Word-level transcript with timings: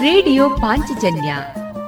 Radio 0.00 0.50
Panchajanya 0.50 1.36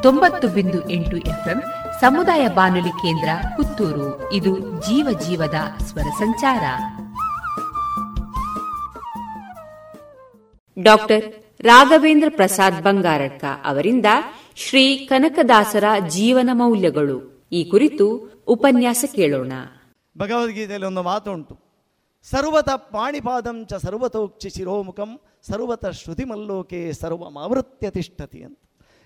ತೊಂಬತ್ತು 0.03 0.49
ಬಿಂದು 0.49 0.91
ಎಂಟು 0.91 1.17
ಎಫ್ಎಂ 1.17 1.63
ಸಮುದಾಯ 2.01 2.49
ಬಾನುಲಿ 2.49 2.89
ಕೇಂದ್ರ 2.89 3.29
ಪುತ್ತೂರು. 3.57 4.33
ಇದು 4.33 4.59
ಜೀವ 4.59 5.19
ಜೀವದ 5.29 5.83
ಸ್ವರ 5.83 6.03
ಸಂಚಾರ. 6.03 6.63
ಡಾಕ್ಟರ್ 10.83 11.33
ರಾಘವೇಂದ್ರ 11.63 12.29
ಪ್ರಸಾದ್ 12.37 12.83
ಬಂಗಾರಡ್ಕ 12.83 13.45
ಅವರಿಂದ 13.65 14.07
ಶ್ರೀ 14.57 14.97
ಕನಕದಾಸರ 14.97 15.85
ಜೀವನ 16.09 16.51
ಮೌಲ್ಯಗಳು. 16.53 17.49
ಈ 17.53 17.65
ಕುರಿತು 17.65 18.35
ಉಪನ್ಯಾಸ 18.47 19.05
ಕೇಳೋಣ. 19.15 19.53
ಭಗವದ್ಗೀತೆಯಲ್ಲಿ 20.19 20.87
ಒಂದು 20.87 21.03
ಮಾತು 21.03 21.33
ಉಂಟು 21.33 21.64
ಸರ್ವತ 22.31 22.71
ಪಾಣಿಪಾದಂ 22.71 23.67
ಚ 23.67 23.75
ಸರ್ವತೋಕ್ಷಿ 23.75 24.51
ಶಿರೋಮುಖಂ, 24.51 25.21
ಸರ್ವತ 25.43 25.87
ಶ್ರುತಿಮಲ್ಲೋಕೆ 25.87 26.93
ಸರ್ವ 26.93 27.31
ಮಾವೃತ್ಯ 27.31 27.91
ತಿಷ್ಠತಿ 27.91 28.43
ಅಂತ. 28.43 28.59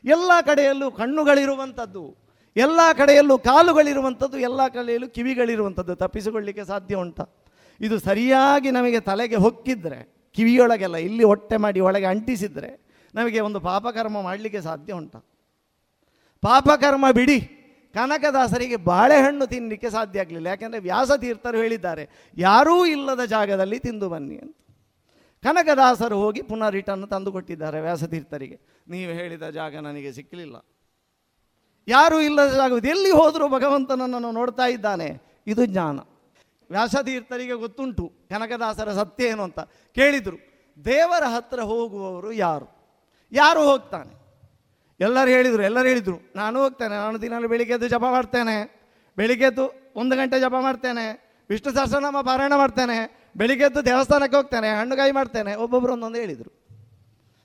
ಎಲ್ಲ 0.04 0.30
ಕಡೆಯಲ್ಲೂ 0.40 0.90
ಕಣ್ಣುಗಳಿರುವಂಥದ್ದು, 0.90 2.16
ಎಲ್ಲ 2.56 2.80
ಕಡೆಯಲ್ಲೂ 2.92 3.38
ಕಾಲುಗಳಿರುವಂಥದ್ದು, 3.38 4.38
ಎಲ್ಲ 4.38 4.68
ಕಡೆಯಲ್ಲೂ 4.68 5.08
ಕಿವಿಗಳಿರುವಂಥದ್ದು 5.08 5.94
ತಪ್ಪಿಸಿಕೊಳ್ಳಿಕ್ಕೆ 5.94 6.64
ಸಾಧ್ಯ 6.64 6.94
ಉಂಟ. 6.94 7.20
ಇದು 7.80 7.98
ಸರಿಯಾಗಿ 7.98 8.70
ನಮಗೆ 8.70 9.00
ತಲೆಗೆ 9.00 9.36
ಹೊಕ್ಕಿದ್ರೆ, 9.36 10.30
ಕಿವಿಯೊಳಗೆಲ್ಲ 10.34 10.96
ಇಲ್ಲಿ 10.96 11.24
ಹೊಟ್ಟೆ 11.24 11.56
ಮಾಡಿ 11.56 11.80
ಒಳಗೆ 11.80 12.06
ಅಂಟಿಸಿದರೆ 12.06 12.88
ನಮಗೆ 13.14 13.40
ಒಂದು 13.40 13.60
ಪಾಪಕರ್ಮ 13.60 14.22
ಮಾಡಲಿಕ್ಕೆ 14.22 14.60
ಸಾಧ್ಯ 14.60 14.92
ಉಂಟ. 14.92 15.16
ಪಾಪಕರ್ಮ 16.40 17.04
ಬಿಡಿ. 17.10 17.54
ಕನಕದಾಸರಿಗೆ 17.94 18.76
ಬಾಳೆಹಣ್ಣು 18.76 19.46
ತಿನ್ನಲಿಕ್ಕೆ 19.46 19.90
ಸಾಧ್ಯ 19.90 20.20
ಆಗಲಿಲ್ಲ. 20.20 20.46
ಯಾಕೆಂದರೆ 20.46 20.80
ವ್ಯಾಸತೀರ್ಥರು 20.80 21.58
ಹೇಳಿದ್ದಾರೆ, 21.58 22.04
ಯಾರೂ 22.36 22.86
ಇಲ್ಲದ 22.86 23.24
ಜಾಗದಲ್ಲಿ 23.24 23.78
ತಿಂದು 23.78 24.08
ಬನ್ನಿ 24.08 24.36
ಅಂತ. 24.36 24.56
ಕನಕದಾಸರು 25.42 26.16
ಹೋಗಿ 26.20 26.42
ಪುನಃ 26.42 26.68
ರಿಟರ್ನ್ 26.68 27.08
ತಂದುಕೊಟ್ಟಿದ್ದಾರೆ 27.08 27.80
ವ್ಯಾಸತೀರ್ಥರಿಗೆ. 27.80 28.56
ನೀವು 28.88 29.12
ಹೇಳಿದ 29.12 29.42
ಜಾಗ 29.50 29.76
ನನಗೆ 29.76 30.12
ಸಿಕ್ಕಲಿಲ್ಲ 30.12 30.56
ಯಾರೂ 31.88 32.20
ಇಲ್ಲದ 32.20 32.50
ಜಾಗ 32.54 32.84
ಎಲ್ಲಿ 32.84 33.10
ಹೋದರೂ 33.10 33.48
ಭಗವಂತನನ್ನು 33.48 34.32
ನೋಡ್ತಾ 34.32 34.66
ಇದ್ದಾನೆ. 34.66 35.08
ಇದು 35.46 35.64
ಜ್ಞಾನ. 35.64 35.98
ವ್ಯಾಸತೀರ್ಥರಿಗೆ 36.70 37.52
ಗೊತ್ತುಂಟು 37.52 38.12
ಕನಕದಾಸರ 38.28 38.92
ಸತ್ಯ 38.92 39.24
ಏನು 39.24 39.42
ಅಂತ. 39.42 39.60
ಕೇಳಿದರು, 39.96 40.38
ದೇವರ 40.84 41.24
ಹತ್ರ 41.26 41.60
ಹೋಗುವವರು 41.60 42.32
ಯಾರು? 42.32 42.66
ಯಾರು 43.32 43.62
ಹೋಗ್ತಾನೆ? 43.70 44.17
ಎಲ್ಲರೂ 45.00 45.30
ಹೇಳಿದರು 45.36 45.62
ಎಲ್ಲರೂ 45.68 45.88
ಹೇಳಿದರು, 45.92 46.18
ನಾನು 46.40 46.56
ಹೋಗ್ತೇನೆ, 46.62 46.94
ನಾನು 47.04 47.16
ದಿನಾಲು 47.22 47.48
ಬೆಳಿಗ್ಗೆದ್ದು 47.52 47.88
ಜಪ 47.94 48.04
ಮಾಡ್ತೇನೆ, 48.16 48.56
ಬೆಳಿಗ್ಗೆ 49.18 49.46
ಎದ್ದು 49.50 49.64
ಒಂದು 50.00 50.14
ಗಂಟೆ 50.16 50.36
ಜಪ 50.40 50.56
ಮಾಡ್ತೇನೆ, 50.66 51.04
ವಿಷ್ಣು 51.50 51.70
ಸಹಸ್ರನಾಮ 51.76 52.20
ಪಾರಾಯಣ 52.28 52.54
ಮಾಡ್ತೇನೆ, 52.62 52.96
ಬೆಳಿಗ್ಗೆ 53.40 53.64
ಎದ್ದು 53.68 53.80
ದೇವಸ್ಥಾನಕ್ಕೆ 53.86 54.36
ಹೋಗ್ತೇನೆ 54.36 54.68
ಹಣ್ಣುಗಾಯಿ 54.80 55.12
ಮಾಡ್ತೇನೆ 55.18 55.52
ಒಬ್ಬೊಬ್ಬರು 55.64 55.92
ಒಂದೊಂದು 55.96 56.18
ಹೇಳಿದರು. 56.18 56.50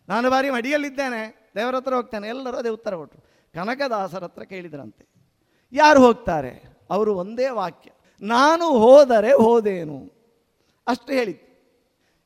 ನಾನು 0.08 0.28
ಬಾರಿ 0.32 0.50
ಮಡಿಯಲ್ಲಿದ್ದೇನೆ, 0.50 1.22
ದೇವರ 1.58 1.76
ಹತ್ರ 1.76 1.94
ಹೋಗ್ತೇನೆ, 1.96 2.28
ಎಲ್ಲರೂ 2.28 2.58
ಅದೇ 2.58 2.72
ಉತ್ತರ 2.78 2.94
ಕೊಟ್ಟರು 2.96 3.22
ಕನಕದಾಸರ 3.56 4.24
ಹತ್ರ 4.24 4.44
ಕೇಳಿದ್ರಂತೆ, 4.44 5.04
ಯಾರು 5.74 6.00
ಹೋಗ್ತಾರೆ? 6.06 6.54
ಅವರು 6.92 7.12
ಒಂದೇ 7.16 7.50
ವಾಕ್ಯ, 7.60 7.90
ನಾನು 8.22 8.66
ಹೋದರೆ 8.84 9.32
ಹೋದೇನು? 9.46 10.00
ಅಷ್ಟು 10.88 11.12
ಹೇಳಿದ್ದು. 11.14 11.48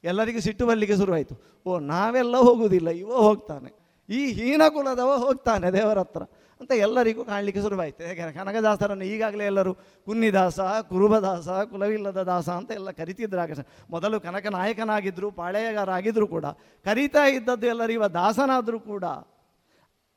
ಎಲ್ಲರಿಗೂ 0.03 0.39
ಸಿಟ್ಟು 0.39 0.64
ಬರಲಿಕ್ಕೆ 0.66 0.95
ಶುರುವಾಯಿತು. 0.97 1.36
ಓ, 1.66 1.80
ನಾವೆಲ್ಲ 1.94 2.36
ಹೋಗುವುದಿಲ್ಲ, 2.47 2.89
ಇವ 3.03 3.12
ಹೋಗ್ತಾನೆ. 3.28 3.72
ಈ 4.09 4.33
ಹೀನ 4.33 4.61
ಕುಲದವ 4.69 5.16
ಹೋಗ್ತಾನೆ 5.16 5.72
ದೇವರ 5.72 6.00
ಹತ್ರ 6.00 6.23
ಅಂತ 6.61 6.72
ಎಲ್ಲರಿಗೂ 6.72 7.25
ಕಾಣಲಿಕ್ಕೆ 7.25 7.61
ಶುರುವಾಯಿತು 7.61 8.03
ಯಾಕೆ 8.03 8.33
ಕನಕದಾಸರನ್ನು 8.33 9.05
ಈಗಾಗಲೇ 9.05 9.45
ಎಲ್ಲರೂ 9.45 9.73
ಕುನ್ನಿದಾಸ, 9.73 10.59
ಕುರುಬದಾಸ, 10.59 11.50
ಕುಲವಿಲ್ಲದ 11.50 12.23
ದಾಸ 12.23 12.50
ಅಂತ 12.50 12.72
ಎಲ್ಲ 12.72 12.91
ಕರಿತಿದ್ರು 12.91 13.66
ಮೊದಲು 13.89 14.19
ಕನಕ 14.19 14.47
ನಾಯಕನಾಗಿದ್ದರು 14.47 15.31
ಪಾಳೆಯಗಾರಾಗಿದ್ದರೂ 15.31 16.28
ಕೂಡ. 16.28 16.45
ಕರೀತಾ 16.85 17.25
ಇದ್ದದ್ದು 17.25 17.67
ಎಲ್ಲರೂ 17.67 17.94
ಇವ 17.94 18.08
ದಾಸನಾದರೂ 18.08 18.80
ಕೂಡ. 18.80 19.03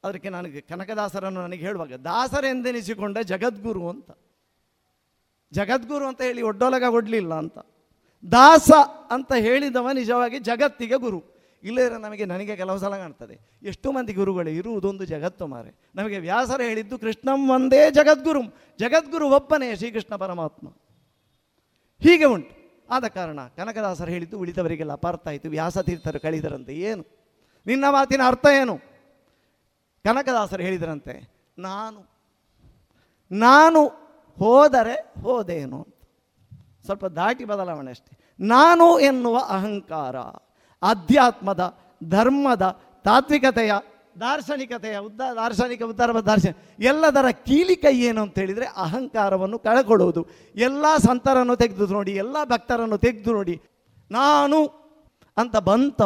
ಅದಕ್ಕೆ 0.04 0.28
ನನಗೆ 0.28 0.60
ಕನಕದಾಸರನ್ನು 0.60 1.42
ನನಗೆ 1.42 1.66
ಹೇಳುವಾಗ 1.66 1.92
ದಾಸರೆಂದೆನಿಸಿಕೊಂಡ 1.92 3.18
ಜಗದ್ಗುರು 3.18 3.88
ಅಂತ. 3.88 4.10
ಜಗದ್ಗುರು 5.52 6.06
ಅಂತ 6.06 6.20
ಹೇಳಿ 6.20 6.42
ಒಡ್ಡೊಲಗ 6.42 6.84
ಕೊಡಲಿಲ್ಲ 6.90 7.34
ಅಂತ. 7.34 7.58
ದಾಸ 8.32 8.70
ಅಂತ 9.10 9.32
ಹೇಳಿದವ 9.32 9.90
ನಿಜವಾಗಿ 9.90 10.38
ಜಗತ್ತಿಗೆ 10.38 10.94
ಗುರು. 10.94 11.29
ಇಲ್ಲದ್ರೆ 11.62 11.98
ನಮಗೆ 11.98 12.24
ನನಗೆ 12.24 12.56
ಕೆಲವು 12.56 12.78
ಸಲ 12.78 12.96
ಕಾಣ್ತದೆ. 12.96 13.36
ಎಷ್ಟು 13.62 13.92
ಮಂದಿ 13.92 14.12
ಗುರುಗಳು 14.12 14.50
ಇರುವುದೊಂದು 14.50 15.04
ಜಗತ್ತು 15.04 15.46
ಮಾರೆ. 15.46 15.70
ನಮಗೆ 15.94 16.18
ವ್ಯಾಸರ 16.18 16.60
ಹೇಳಿದ್ದು 16.60 16.98
ಕೃಷ್ಣಂ 16.98 17.50
ಒಂದೇ 17.50 17.90
ಜಗದ್ಗುರು. 17.90 18.42
ಜಗದ್ಗುರು 18.78 19.28
ಒಬ್ಬನೇ 19.30 19.76
ಶ್ರೀಕೃಷ್ಣ 19.76 20.16
ಪರಮಾತ್ಮ. 20.16 20.68
ಹೀಗೆ 22.00 22.24
ಉಂಟು. 22.24 22.60
ಆದ 22.90 23.06
ಕಾರಣ 23.06 23.40
ಕನಕದಾಸರು 23.56 24.10
ಹೇಳಿದ್ದು 24.10 24.38
ಉಳಿದವರಿಗೆಲ್ಲ 24.38 24.92
ಅಪಾರ್ಥ 24.92 25.28
ಆಯಿತು. 25.28 25.48
ವ್ಯಾಸತೀರ್ಥರು 25.48 26.20
ಕಳಿದರಂತೆ. 26.20 26.74
ಏನು? 26.74 27.04
ನಿನ್ನ 27.66 27.84
ಮಾತಿನ 27.90 28.20
ಅರ್ಥ 28.26 28.46
ಏನು? 28.60 28.76
ಕನಕದಾಸರು 30.04 30.62
ಹೇಳಿದರಂತೆ, 30.62 31.14
ನಾನು 31.58 32.10
ನಾನು 33.32 33.86
ಹೋದರೆ 34.38 34.94
ಹೋದೇನು. 35.22 35.76
ಅಂತ 35.76 35.96
ಸ್ವಲ್ಪ 36.84 37.06
ದಾಟಿ 37.06 37.44
ಬದಲಾವಣೆ 37.44 37.90
ಅಷ್ಟೆ. 37.90 38.34
ನಾನು 38.40 38.98
ಎನ್ನುವ 38.98 39.38
ಅಹಂಕಾರ. 39.48 40.16
ಅಧ್ಯಾತ್ಮದ 40.82 41.62
ಧರ್ಮದ, 42.08 42.78
ತಾತ್ವಿಕತೆಯ, 43.04 43.72
ದಾರ್ಶನಿಕತೆಯ 44.20 44.96
ಉದ್ದ, 44.98 45.20
ದಾರ್ಶನಿಕ 45.34 45.82
ಉದ್ದಾರ 45.82 46.20
ದಾರ್ಶನಿಕ 46.20 46.56
ಎಲ್ಲದರ 46.78 47.30
ಕೀಲಿಕೈ 47.30 48.00
ಏನು 48.00 48.22
ಅಂತ 48.22 48.38
ಹೇಳಿದರೆ 48.38 48.66
ಅಹಂಕಾರವನ್ನು 48.66 49.58
ಕಳಕೊಳ್ಳುವುದು 49.58 50.28
ಎಲ್ಲ 50.54 50.84
ಸಂತರನ್ನು 50.96 51.56
ತೆಗೆದು 51.56 51.86
ನೋಡಿ, 51.86 52.12
ಎಲ್ಲ 52.12 52.36
ಭಕ್ತರನ್ನು 52.44 52.98
ತೆಗೆದು 52.98 53.32
ನೋಡಿ, 53.32 53.60
ನಾನು 54.10 54.58
ಅಂತ 55.36 55.56
ಬಂತ 55.56 56.02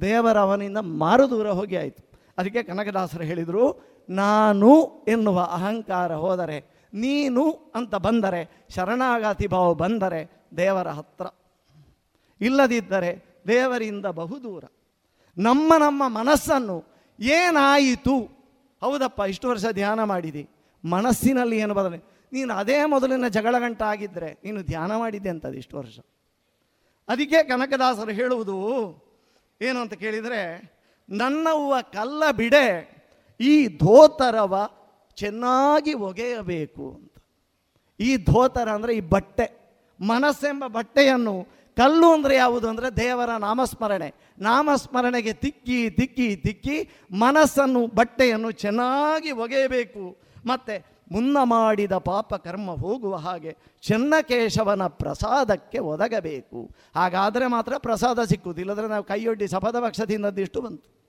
ದೇವರ 0.00 0.38
ಅವನಿಂದ 0.38 0.76
ಮಾರು 0.76 1.30
ದೂರ 1.30 1.50
ಹೋಗಿ 1.50 1.76
ಆಯಿತು. 1.76 2.02
ಅದಕ್ಕೆ 2.38 2.62
ಕನಕದಾಸರು 2.62 3.24
ಹೇಳಿದರು, 3.24 3.64
ನಾನು 4.08 4.70
ಎನ್ನುವ 5.08 5.40
ಅಹಂಕಾರ 5.40 6.14
ಹೋದರೆ, 6.14 6.58
ನೀನು 6.92 7.50
ಅಂತ 7.74 7.94
ಬಂದರೆ, 7.94 8.66
ಶರಣಾಗತಿ 8.74 9.46
ಭಾವ 9.46 9.74
ಬಂದರೆ 9.74 10.20
ದೇವರ 10.56 10.88
ಹತ್ರ. 10.88 11.26
ಇಲ್ಲದಿದ್ದರೆ 12.40 13.29
ದೇವರಿಂದ 13.46 14.06
ಬಹುದೂರ. 14.20 14.64
ನಮ್ಮ 15.36 15.72
ನಮ್ಮ 15.78 16.02
ಮನಸ್ಸನ್ನು 16.20 16.76
ಏನಾಯಿತು? 17.18 18.16
ಹೌದಪ್ಪ, 18.82 19.20
ಇಷ್ಟು 19.32 19.46
ವರ್ಷ 19.48 19.66
ಧ್ಯಾನ 19.80 20.00
ಮಾಡಿದಿ. 20.04 20.42
ಮನಸ್ಸಿನಲ್ಲಿ 20.84 21.56
ಏನು 21.64 21.74
ಬದಲೇ? 21.74 21.98
ನೀನು 22.32 22.52
ಅದೇ 22.54 22.78
ಮೊದಲಿನ 22.94 23.28
ಜಗಳ 23.36 23.54
ಗಂಟ 23.58 23.82
ಆಗಿದ್ದರೆ 23.92 24.30
ನೀನು 24.44 24.58
ಧ್ಯಾನ 24.62 24.90
ಮಾಡಿದ್ದೆ 24.96 25.30
ಅಂತದ್ದು 25.34 25.58
ಇಷ್ಟು 25.62 25.76
ವರ್ಷ. 25.78 25.98
ಅದಕ್ಕೆ 27.08 27.38
ಕನಕದಾಸರು 27.42 28.12
ಹೇಳುವುದು 28.20 28.56
ಏನು 29.60 29.78
ಅಂತ 29.80 29.94
ಕೇಳಿದರೆ 29.94 30.42
ನನ್ನವ್ವ 31.08 31.74
ಕಲ್ಲ 31.94 32.22
ಬಿಡೆ, 32.40 32.66
ಈ 33.40 33.52
ಧೋತರವ 33.84 34.54
ಚೆನ್ನಾಗಿ 35.18 35.94
ಒಗೆಯಬೇಕು 36.08 36.84
ಅಂತ. 36.96 37.14
ಈ 38.00 38.10
ಧೋತರ 38.30 38.68
ಅಂದರೆ 38.76 38.92
ಈ 38.98 39.02
ಬಟ್ಟೆ, 39.14 39.46
ಮನಸ್ಸೆಂಬ 40.00 40.64
ಬಟ್ಟೆಯನ್ನು 40.66 41.34
ಕಲ್ಲು 41.76 42.12
ಅಂದರೆ 42.12 42.36
ಯಾವುದು 42.36 42.68
ಅಂದರೆ 42.68 42.96
ದೇವರ 42.96 43.36
ನಾಮಸ್ಮರಣೆ. 43.36 44.14
ನಾಮಸ್ಮರಣೆಗೆ 44.38 45.32
ತಿಕ್ಕಿ 45.32 45.90
ತಿಕ್ಕಿ 45.90 46.36
ತಿಕ್ಕಿ 46.36 46.90
ಮನಸ್ಸನ್ನು, 47.12 47.86
ಬಟ್ಟೆಯನ್ನು 47.86 48.50
ಚೆನ್ನಾಗಿ 48.50 49.30
ಒಗೆಯಬೇಕು. 49.30 50.16
ಮತ್ತು 50.46 51.00
ಮುನ್ನ 51.12 51.36
ಮಾಡಿದ 51.42 51.92
ಪಾಪ 51.92 52.34
ಕರ್ಮ 52.34 52.70
ಹೋಗುವ 52.70 53.16
ಹಾಗೆ 53.16 53.56
ಚೆನ್ನಕೇಶವನ 53.82 54.86
ಪ್ರಸಾದಕ್ಕೆ 54.86 55.78
ಒದಗಬೇಕು. 55.78 56.70
ಹಾಗಾದರೆ 56.94 57.46
ಮಾತ್ರ 57.46 57.72
ಪ್ರಸಾದ 57.78 58.24
ಸಿಕ್ಕುವುದು. 58.24 58.60
ಇಲ್ಲದ್ರೆ 58.60 58.88
ನಾವು 58.88 59.04
ಕೈಯೊಡ್ಡಿ 59.04 59.48
ಸಪದ 59.48 59.76
ಭಕ್ಷ 59.80 60.00
ತಿಂದದ್ದಿಷ್ಟು 60.00 60.60
ಬಂತು? 60.60 61.00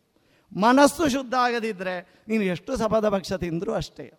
ಮನಸ್ಸು 0.60 1.10
ಶುದ್ಧ 1.10 1.34
ಆಗದಿದ್ದರೆ 1.34 2.24
ನೀನು 2.28 2.44
ಎಷ್ಟು 2.44 2.76
ಸಪದ 2.76 3.10
ಭಕ್ಷ 3.10 3.34
ತಿಂದರೂ 3.34 3.74
ಅಷ್ಟೇ. 3.74 4.12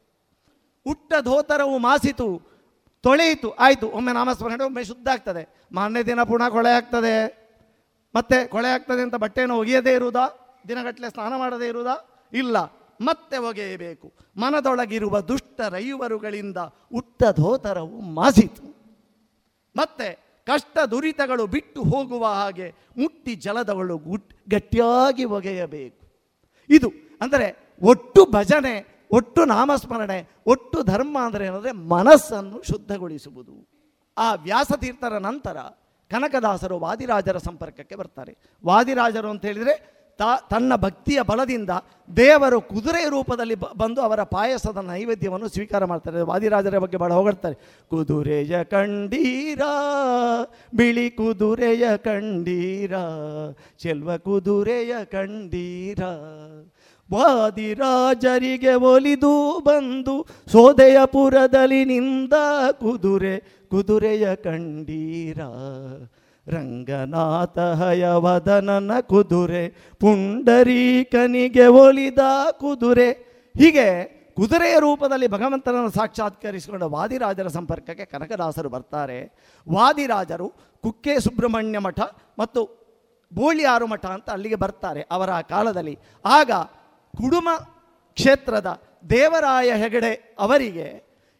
ಉಟ್ಟ 0.86 1.12
ಧೋತರವು 1.20 1.78
ಮಾಸಿತು. 1.78 2.53
ತೊಳೆಯಿತು, 3.02 3.50
ಆಯಿತು. 3.50 3.88
ಒಮ್ಮೆ 3.88 4.12
ನಾಮಸ್ಮರಣೆ 4.12 4.64
ಒಮ್ಮೆ 4.64 4.84
ಶುದ್ಧ 4.84 5.08
ಆಗ್ತದೆ. 5.08 5.48
ಮಾರನೇ 5.72 6.02
ದಿನ 6.02 6.22
ಪುನಃ 6.22 6.48
ಕೊಳೆ 6.48 6.70
ಆಗ್ತದೆ. 6.70 7.14
ಮತ್ತೆ 8.14 8.46
ಕೊಳೆ 8.46 8.68
ಆಗ್ತದೆ 8.68 9.02
ಅಂತ 9.02 9.14
ಬಟ್ಟೆಯನ್ನು 9.14 9.58
ಒಗೆಯದೇ 9.58 9.94
ಇರುವುದಾ? 9.94 10.26
ದಿನಗಟ್ಟಲೆ 10.68 11.10
ಸ್ನಾನ 11.10 11.32
ಮಾಡದೇ 11.36 11.68
ಇರುವುದಾ? 11.68 12.28
ಇಲ್ಲ. 12.32 12.56
ಮತ್ತೆ 13.00 13.36
ಒಗೆಯಬೇಕು. 13.38 14.12
ಮನದೊಳಗಿರುವ 14.36 15.21
ದುಷ್ಟ 15.21 15.60
ರೈವರುಗಳಿಂದ 15.60 16.56
ಉಟ್ಟ 16.94 17.24
ಧೋತರವು 17.36 18.00
ಮಾಸಿತು. 18.00 18.62
ಮತ್ತೆ 19.77 20.09
ಕಷ್ಟ 20.47 20.78
ದುರಿತಗಳು 20.78 21.47
ಬಿಟ್ಟು 21.47 21.82
ಹೋಗುವ 21.82 22.27
ಹಾಗೆ 22.27 22.74
ಮುಟ್ಟಿ 22.97 23.34
ಜಲದವಳು 23.34 23.98
ಗುಟ್ 23.98 24.34
ಗಟ್ಟಿಯಾಗಿ 24.50 25.24
ಒಗೆಯಬೇಕು. 25.24 26.06
ಇದು, 26.71 26.92
ಅಂದರೆ 27.21 27.56
ಒಟ್ಟು 27.82 28.24
ಭಜನೆ 28.30 29.02
ಒಟ್ಟು 29.12 29.44
ನಾಮಸ್ಮರಣೆ, 29.44 30.18
ಒಟ್ಟು 30.47 30.82
ಧರ್ಮ 30.82 31.16
ಅಂದರೆ 31.24 31.47
ಏನಂದರೆ 31.47 31.72
ಮನಸ್ಸನ್ನು 31.72 32.62
ಶುದ್ಧಗೊಳಿಸುವುದು. 32.62 33.54
ಆ 34.16 34.34
ವ್ಯಾಸತೀರ್ಥರ 34.34 35.18
ನಂತರ 35.18 35.56
ಕನಕದಾಸರು 36.10 36.78
ವಾದಿರಾಜರ 36.78 37.38
ಸಂಪರ್ಕಕ್ಕೆ 37.38 37.97
ಬರ್ತಾರೆ. 37.97 38.32
ವಾದಿರಾಜರು 38.64 39.30
ಅಂತ 39.30 39.44
ಹೇಳಿದರೆ 39.44 39.74
ತಾ, 40.18 40.30
ತನ್ನ 40.50 40.72
ಭಕ್ತಿಯ 40.76 41.20
ಬಲದಿಂದ 41.22 41.70
ದೇವರು 42.16 42.60
ಕುದುರೆ 42.60 43.03
ರೂಪದಲ್ಲಿ 43.09 43.54
ಬಂದು 43.54 44.00
ಅವರ 44.00 44.22
ಪಾಯಸದ 44.22 44.76
ನೈವೇದ್ಯವನ್ನು 44.76 45.48
ಸ್ವೀಕಾರ 45.48 45.84
ಮಾಡ್ತಾರೆ. 45.84 46.20
ವಾದಿರಾಜರ 46.20 46.78
ಬಗ್ಗೆ 46.78 46.97
ಬಹಳ 46.97 47.12
ಹೊಗಡ್ತಾರೆ 47.12 47.56
ಕುದುರೆಯ 47.91 48.65
ಕಂಡೀರ, 48.65 49.62
ಬಿಳಿ 50.74 51.10
ಕುದುರೆಯ 51.10 51.84
ಕಂಡೀರ, 51.97 52.94
ಚೆಲ್ವ 53.78 54.18
ಕುದುರೆಯ 54.18 54.92
ಕಂಡೀರ 55.04 56.03
ವಾದಿರಾಜರಿಗೆ 57.12 58.74
ಒಲಿದು 58.74 59.60
ಬಂದು 59.60 60.26
ಸೋದೆಯಪುರದಲ್ಲಿ 60.53 61.84
ನಿಂದ 61.84 62.32
ಕುದುರೆ, 62.72 63.34
ಕುದುರೆಯ 63.70 64.36
ಕಂಡೀರ. 64.36 65.38
ರಂಗನಾಥ 66.47 67.59
ಹಯವದನನ 67.59 68.92
ಕುದುರೆ, 69.00 69.68
ಪುಂಡರೀಕನಿಗೆ 70.00 71.66
ಒಲಿದ 71.66 72.18
ಕುದುರೆ. 72.50 73.10
ಹೀಗೆ 73.58 73.86
ಕುದುರೆಯ 74.36 74.76
ರೂಪದಲ್ಲಿ 74.78 75.26
ಭಗವಂತನನ್ನು 75.26 75.91
ಸಾಕ್ಷಾತ್ಕರಿಸಿಕೊಂಡ 75.91 76.82
ವಾದಿರಾಜರ 76.82 77.48
ಸಂಪರ್ಕಕ್ಕೆ 77.48 78.04
ಕನಕದಾಸರು 78.04 78.68
ಬರ್ತಾರೆ. 78.68 79.18
ವಾದಿರಾಜರು 79.68 80.48
ಕುಕ್ಕೆ 80.82 81.20
ಸುಬ್ರಹ್ಮಣ್ಯ 81.20 81.78
ಮಠ 81.78 82.00
ಮತ್ತು 82.38 82.60
ಬೋಳಿಯಾರು 83.34 83.86
ಮಠ 83.86 84.06
ಅಂತ 84.06 84.30
ಅಲ್ಲಿಗೆ 84.30 84.54
ಬರ್ತಾರೆ 84.54 85.03
ಅವರ 85.10 85.30
ಕಾಲದಲ್ಲಿ. 85.41 85.98
ಆಗ 86.24 86.50
ಕುಡುಮ 87.18 87.48
ಕ್ಷೇತ್ರದ 88.16 88.82
ದೇವರಾಯ 89.10 89.70
ಹೆಗಡೆ 89.72 90.36
ಅವರಿಗೆ 90.38 90.86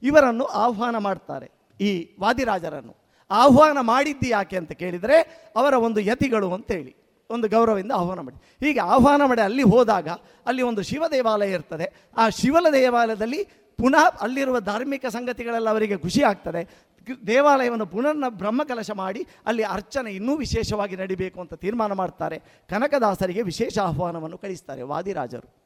ಇವರನ್ನು 0.03 0.45
ಆಹ್ವಾನ 0.45 0.99
ಮಾಡ್ತಾರೆ, 0.99 1.49
ಈ 1.81 1.91
ವಾದಿರಾಜರನ್ನು. 2.21 2.95
ಆಹ್ವಾನ 3.31 3.79
ಮಾಡಿದ್ದು 3.81 4.29
ಯಾಕೆ 4.29 4.57
ಅಂತ 4.57 4.73
ಕೇಳಿದರೆ, 4.73 5.17
ಅವರ 5.57 5.75
ಒಂದು 5.75 6.01
ಯತಿಗಳು 6.01 6.53
ಅಂತೇಳಿ, 6.53 6.93
ಒಂದು 7.31 7.49
ಗೌರವದಿಂದ 7.49 7.93
ಆಹ್ವಾನ 7.93 8.21
ಮಾಡಿ. 8.21 8.39
ಹೀಗೆ 8.67 8.81
ಆಹ್ವಾನ 8.81 9.23
ಮಾಡಿ 9.25 9.41
ಅಲ್ಲಿ 9.41 9.63
ಹೋದಾಗ 9.63 10.09
ಅಲ್ಲಿ 10.47 10.63
ಒಂದು 10.63 10.83
ಶಿವ 10.83 11.03
ದೇವಾಲಯ 11.11 11.51
ಇರ್ತದೆ. 11.51 11.87
ಆ 12.17 12.29
ಶಿವನ 12.29 12.67
ದೇವಾಲಯದಲ್ಲಿ 12.73 13.45
ಪುನಃ 13.79 14.05
ಅಲ್ಲಿರುವ 14.21 14.61
ಧಾರ್ಮಿಕ 14.61 15.07
ಸಂಗತಿಗಳೆಲ್ಲ 15.07 15.69
ಅವರಿಗೆ 15.69 15.97
ಖುಷಿ 15.97 16.23
ಆಗ್ತದೆ. 16.23 16.93
ದೇವಾಲಯವನ್ನು 17.27 17.87
ಪುನರ್ನ 17.87 18.29
ಬ್ರಹ್ಮಕಲಶ 18.29 18.91
ಮಾಡಿ 18.91 19.27
ಅಲ್ಲಿ 19.47 19.63
ಅರ್ಚನೆ 19.63 20.11
ಇನ್ನೂ 20.11 20.37
ವಿಶೇಷವಾಗಿ 20.37 20.97
ನಡಿಬೇಕು 20.97 21.41
ಅಂತ 21.41 21.55
ತೀರ್ಮಾನ 21.55 21.93
ಮಾಡ್ತಾರೆ. 21.93 22.39
ಕನಕದಾಸರಿಗೆ 22.71 23.43
ವಿಶೇಷ 23.43 23.79
ಆಹ್ವಾನವನ್ನು 23.79 24.39
ಕಳಿಸ್ತಾರೆ 24.39 24.83
ವಾದಿರಾಜರು. 24.83 25.62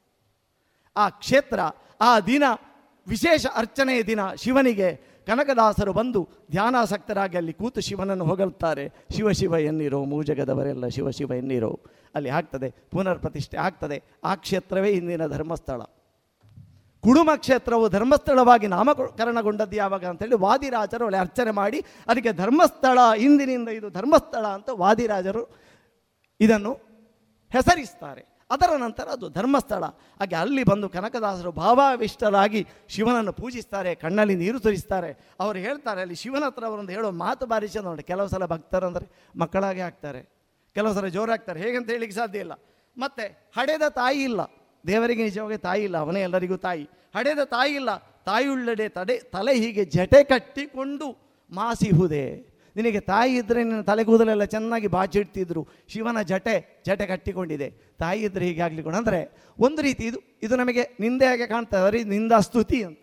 ಆ 0.97 1.09
ಕ್ಷೇತ್ರ, 1.09 1.61
ಆ 2.01 2.21
ದಿನ, 2.21 2.43
ವಿಶೇಷ 3.09 3.47
ಅರ್ಚನೆಯ 3.55 4.03
ದಿನ 4.03 4.33
ಶಿವನಿಗೆ 4.33 5.17
ಕನಕದಾಸರು 5.27 5.93
ಬಂದು 5.93 6.29
ಧ್ಯಾನಾಸಕ್ತರಾಗಿ 6.51 7.37
ಅಲ್ಲಿ 7.37 7.53
ಕೂತು 7.53 7.81
ಶಿವನನ್ನು 7.81 8.25
ಹೊಗಳುತ್ತಾರೆ 8.25 8.89
ಶಿವ 9.17 9.31
ಶಿವ 9.31 9.55
ಎನ್ನಿರೋ, 9.55 10.05
ಮೂಜಗದವರೆಲ್ಲ 10.05 10.89
ಶಿವ 10.89 11.11
ಶಿವ 11.11 11.33
ಎನ್ನಿರೋ. 11.33 11.81
ಅಲ್ಲಿ 12.15 12.31
ಆಗ್ತದೆ 12.31 12.71
ಪುನರ್ 12.71 13.19
ಪ್ರತಿಷ್ಠೆ 13.19 13.57
ಆಗ್ತದೆ. 13.57 14.03
ಆ 14.25 14.35
ಕ್ಷೇತ್ರವೇ 14.35 14.91
ಇಂದಿನ 14.91 15.27
ಧರ್ಮಸ್ಥಳ. 15.27 15.83
ಕುಡುಮ 17.01 17.31
ಕ್ಷೇತ್ರವು 17.37 17.89
ಧರ್ಮಸ್ಥಳವಾಗಿ 17.89 18.67
ನಾಮಕರಣಗೊಂಡದ್ದು 18.67 19.77
ಯಾವಾಗ 19.77 20.05
ಅಂತೇಳಿ 20.05 20.35
ವಾದಿರಾಜರು 20.35 21.05
ಅಲ್ಲಿ 21.05 21.21
ಅರ್ಚನೆ 21.21 21.51
ಮಾಡಿ, 21.51 21.81
ಅದಕ್ಕೆ 22.07 22.33
ಧರ್ಮಸ್ಥಳ, 22.33 22.99
ಇಂದಿನಿಂದ 23.19 23.69
ಇದು 23.69 23.91
ಧರ್ಮಸ್ಥಳ 23.91 24.47
ಅಂತ 24.47 24.69
ವಾದಿರಾಜರು 24.73 25.57
ಇದನ್ನು 26.41 26.73
ಹೆಸರಿಸ್ತಾರೆ. 27.51 28.36
ಅದರ 28.51 28.77
ನಂತರ 28.77 29.03
ಅದು 29.03 29.29
ಧರ್ಮಸ್ಥಳ. 29.29 29.85
ಹಾಗೆ 29.85 30.35
ಅಲ್ಲಿ 30.35 30.65
ಬಂದು 30.65 30.89
ಕನಕದಾಸರು 30.89 31.53
ಭಾವಾವಿಷ್ಟರಾಗಿ 31.53 32.67
ಶಿವನನ್ನು 32.89 33.33
ಪೂಜಿಸ್ತಾರೆ, 33.33 33.95
ಕಣ್ಣಲ್ಲಿ 33.95 34.35
ನೀರು 34.35 34.59
ಸುರಿಸ್ತಾರೆ. 34.59 35.29
ಅವರು 35.41 35.59
ಹೇಳ್ತಾರೆ, 35.59 36.01
ಅಲ್ಲಿ 36.01 36.15
ಶಿವನ 36.15 36.45
ಹತ್ರ 36.47 36.65
ಅವರೊಂದು 36.65 36.93
ಹೇಳೋ 36.93 37.11
ಮಾತು 37.11 37.47
ಬಾರಿ 37.47 37.67
ನೋಡಿ 37.83 38.03
ಕೆಲವು 38.03 38.29
ಸಲ 38.29 38.47
ಭಕ್ತರಂದರೆ 38.47 39.11
ಮಕ್ಕಳಾಗೆ 39.37 39.81
ಆಗ್ತಾರೆ. 39.81 40.23
ಕೆಲವು 40.75 40.95
ಸಲ 40.95 41.07
ಜೋರಾಗ್ತಾರೆ. 41.07 41.61
ಹೇಗಂತ 41.61 41.91
ಹೇಳಿಕ್ಕೆ 41.91 42.17
ಸಾಧ್ಯ 42.17 42.39
ಇಲ್ಲ. 42.39 42.53
ಮತ್ತೆ 42.99 43.53
ಹಡೆದ 43.59 43.89
ತಾಯಿ 43.89 44.23
ಇಲ್ಲ. 44.23 44.41
ದೇವರಿಗೆ 44.87 45.23
ನಿಜವಾಗಿ 45.23 45.57
ತಾಯಿ 45.59 45.85
ಇಲ್ಲ. 45.85 45.97
ಅವನೇ 45.97 46.21
ಎಲ್ಲರಿಗೂ 46.21 46.57
ತಾಯಿ. 46.57 46.89
ಹಡೆದ 47.17 47.39
ತಾಯಿ 47.45 47.75
ಇಲ್ಲ. 47.75 47.97
ತಾಯುಳ್ಳಡೆ 47.97 48.89
ತಡೆ, 48.89 49.19
ತಲೆ 49.19 49.55
ಹೀಗೆ 49.55 49.85
ಜಟೆ 49.85 50.25
ಕಟ್ಟಿಕೊಂಡು 50.25 51.17
ಮಾಸಿಹುದೆ. 51.51 52.56
ನಿನಗೆ 52.77 53.01
ತಾಯಿ 53.01 53.37
ಇದ್ದರೆ 53.37 53.65
ನಿನ್ನ 53.65 53.81
ತಲೆ 53.81 54.05
ಕೂದಲೆಲ್ಲ 54.05 54.45
ಚೆನ್ನಾಗಿ 54.45 54.87
ಬಾಚಿಡ್ತಿದ್ರು 54.87 55.69
ಶಿವನ 55.89 56.23
ಜಟೆ 56.23 56.83
ಜಟೆ 56.87 57.07
ಕಟ್ಟಿಕೊಂಡಿದೆ. 57.07 57.71
ತಾಯಿ 57.99 58.23
ಇದ್ದರೆ 58.23 58.47
ಹೀಗೆ 58.47 58.83
ಕೂಡ 58.83 58.95
ಅಂದರೆ 58.95 59.21
ಒಂದು 59.59 59.83
ರೀತಿ 59.83 60.05
ಇದು 60.05 60.19
ಇದು 60.43 60.57
ನಮಗೆ 60.57 60.97
ನಿಂದೆ 61.01 61.27
ಹಾಗೆ 61.27 61.47
ಕಾಣ್ತದೆ. 61.47 61.81
ಅವರಿ 61.81 62.05
ನಿಂದ 62.05 62.33
ಸ್ತುತಿ 62.41 62.83
ಅಂತ. 62.83 62.99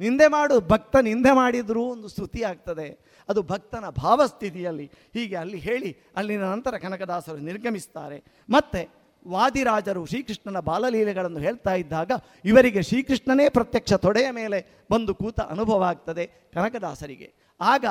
ನಿಂದೆ 0.00 0.28
ಮಾಡು, 0.28 0.60
ಭಕ್ತ 0.60 0.96
ನಿಂದೆ 0.96 1.32
ಮಾಡಿದರೂ 1.32 1.82
ಒಂದು 1.84 2.08
ಸ್ತುತಿ 2.08 2.42
ಆಗ್ತದೆ. 2.42 2.86
ಅದು 3.28 3.42
ಭಕ್ತನ 3.42 3.88
ಭಾವಸ್ಥಿತಿಯಲ್ಲಿ 3.88 4.90
ಹೀಗೆ 5.14 5.36
ಅಲ್ಲಿ 5.36 5.58
ಹೇಳಿ, 5.58 5.96
ಅಲ್ಲಿನ 6.16 6.44
ನಂತರ 6.44 6.78
ಕನಕದಾಸರು 6.78 7.36
ನಿರ್ಗಮಿಸ್ತಾರೆ. 7.36 8.24
ಮತ್ತೆ 8.50 8.88
ವಾದಿರಾಜರು 9.28 10.06
ಶ್ರೀಕೃಷ್ಣನ 10.06 10.60
ಬಾಲಲೀಲೆಗಳನ್ನು 10.60 11.40
ಹೇಳ್ತಾ 11.40 11.74
ಇದ್ದಾಗ 11.74 12.10
ಇವರಿಗೆ 12.44 12.82
ಶ್ರೀಕೃಷ್ಣನೇ 12.82 13.48
ಪ್ರತ್ಯಕ್ಷ 13.48 13.92
ತೊಡೆಯ 13.92 14.30
ಮೇಲೆ 14.30 14.86
ಬಂದು 14.92 15.14
ಕೂತ 15.14 15.40
ಅನುಭವ 15.40 15.82
ಆಗ್ತದೆ 15.82 16.26
ಕನಕದಾಸರಿಗೆ. 16.26 17.34
ಆಗ 17.60 17.84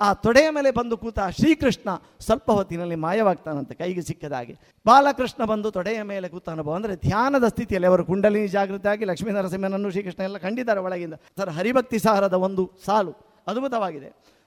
ಆ 0.00 0.12
ತೊಡೆಯ 0.12 0.50
ಮೇಲೆ 0.50 0.70
ಬಂದು 0.70 0.96
ಕೂತ 0.96 1.18
ಶ್ರೀಕೃಷ್ಣ 1.18 1.88
ಸ್ವಲ್ಪ 2.20 2.50
ಹೊತ್ತಿನಲ್ಲಿ 2.50 2.94
ಮಾಯವಾಗ್ತಾನಂತೆ 2.94 3.74
ಕೈಗೆ 3.74 4.02
ಸಿಕ್ಕದ 4.02 4.32
ಹಾಗೆ. 4.32 4.58
ಬಾಲಕೃಷ್ಣ 4.86 5.44
ಬಂದು 5.44 5.70
ತೊಡೆಯ 5.70 6.02
ಮೇಲೆ 6.02 6.28
ಕೂತ 6.28 6.48
ಅನುಭವ 6.48 6.74
ಅಂದರೆ 6.74 6.96
ಧ್ಯಾನದ 6.96 7.48
ಸ್ಥಿತಿಯಲ್ಲಿ 7.48 7.86
ಅವರು 7.86 8.04
ಕುಂಡಲಿನಿ 8.04 8.46
ಜಾಗೃತಿಯಾಗಿ 8.46 9.04
ಲಕ್ಷ್ಮೀ 9.04 9.30
ನರಸಿಂಹನನ್ನು 9.30 9.90
ಶ್ರೀಕೃಷ್ಣ 9.90 10.22
ಎಲ್ಲ 10.22 10.36
ಕಂಡಿದ್ದಾರೆ 10.36 10.80
ಒಳಗಿಂದ. 10.80 11.14
ಸರ್, 11.14 11.50
ಹರಿಭಕ್ತಿ 11.50 11.98
ಸಾರದ 11.98 12.32
ಒಂದು 12.32 12.70
ಸಾಲು 12.84 13.12
ಅದ್ಭುತವಾಗಿದೆ. 13.46 14.06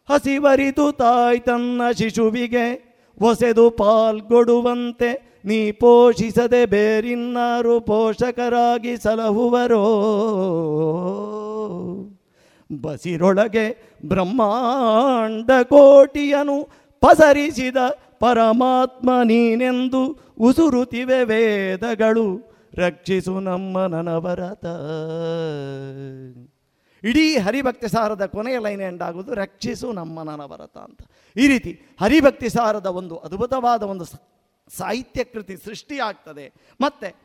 ಹಸಿವರಿತು 0.10 0.92
ತಾಯಿ 0.92 1.40
ತನ್ನ 1.40 1.82
ಶಿಶುವಿಗೆ 1.98 2.94
ಹೊಸೆದು 3.20 3.70
ಪಾಲ್ಗೊಡುವಂತೆ 3.72 5.42
ನೀ 5.46 5.72
ಪೋಷಿಸದೆ 5.72 6.66
ಬೇರಿನ್ನಾರು 6.66 7.82
ಪೋಷಕರಾಗಿ 7.82 8.98
ಸಲಹುವರೋ. 8.98 9.84
ಬಸಿರೊಳಗೆ 12.82 13.98
ಬ್ರಹ್ಮಾಂಡ 14.06 15.52
ಕೋಟಿಯನು 15.64 16.64
ಪಸರಿಸಿದ 17.00 17.78
ಪರಮಾತ್ಮ 18.20 19.10
ನೀನೆಂದು 19.24 20.20
ಉಸುರುತಿವೆ 20.40 21.24
ವೇದಗಳು. 21.24 22.54
ರಕ್ಷಿಸು 22.76 23.40
ನಮ್ಮ 23.40 23.86
ನನವರತ. 23.86 24.66
ಇಡೀ 27.04 27.38
ಹರಿಭಕ್ತಿ 27.38 27.88
ಸಾರದ 27.88 28.26
ಕೊನೆಯ 28.26 28.60
ಲೈನ್ 28.60 28.82
ಎಂಡಾಗುವುದು 28.82 29.34
ರಕ್ಷಿಸು 29.34 29.92
ನಮ್ಮ 29.92 30.24
ನನವರತ 30.24 30.78
ಅಂತ. 30.78 31.02
ಈ 31.38 31.48
ರೀತಿ 31.48 31.82
ಹರಿಭಕ್ತಿ 32.02 32.50
ಸಾರದ 32.50 32.86
ಒಂದು 32.86 33.18
ಅದ್ಭುತವಾದ 33.18 33.84
ಒಂದು 33.84 34.06
ಸಾಹಿತ್ಯ 34.78 35.24
ಕೃತಿ 35.24 35.58
ಸೃಷ್ಟಿಯಾಗ್ತದೆ 35.58 36.54
ಮತ್ತೆ 36.82 37.16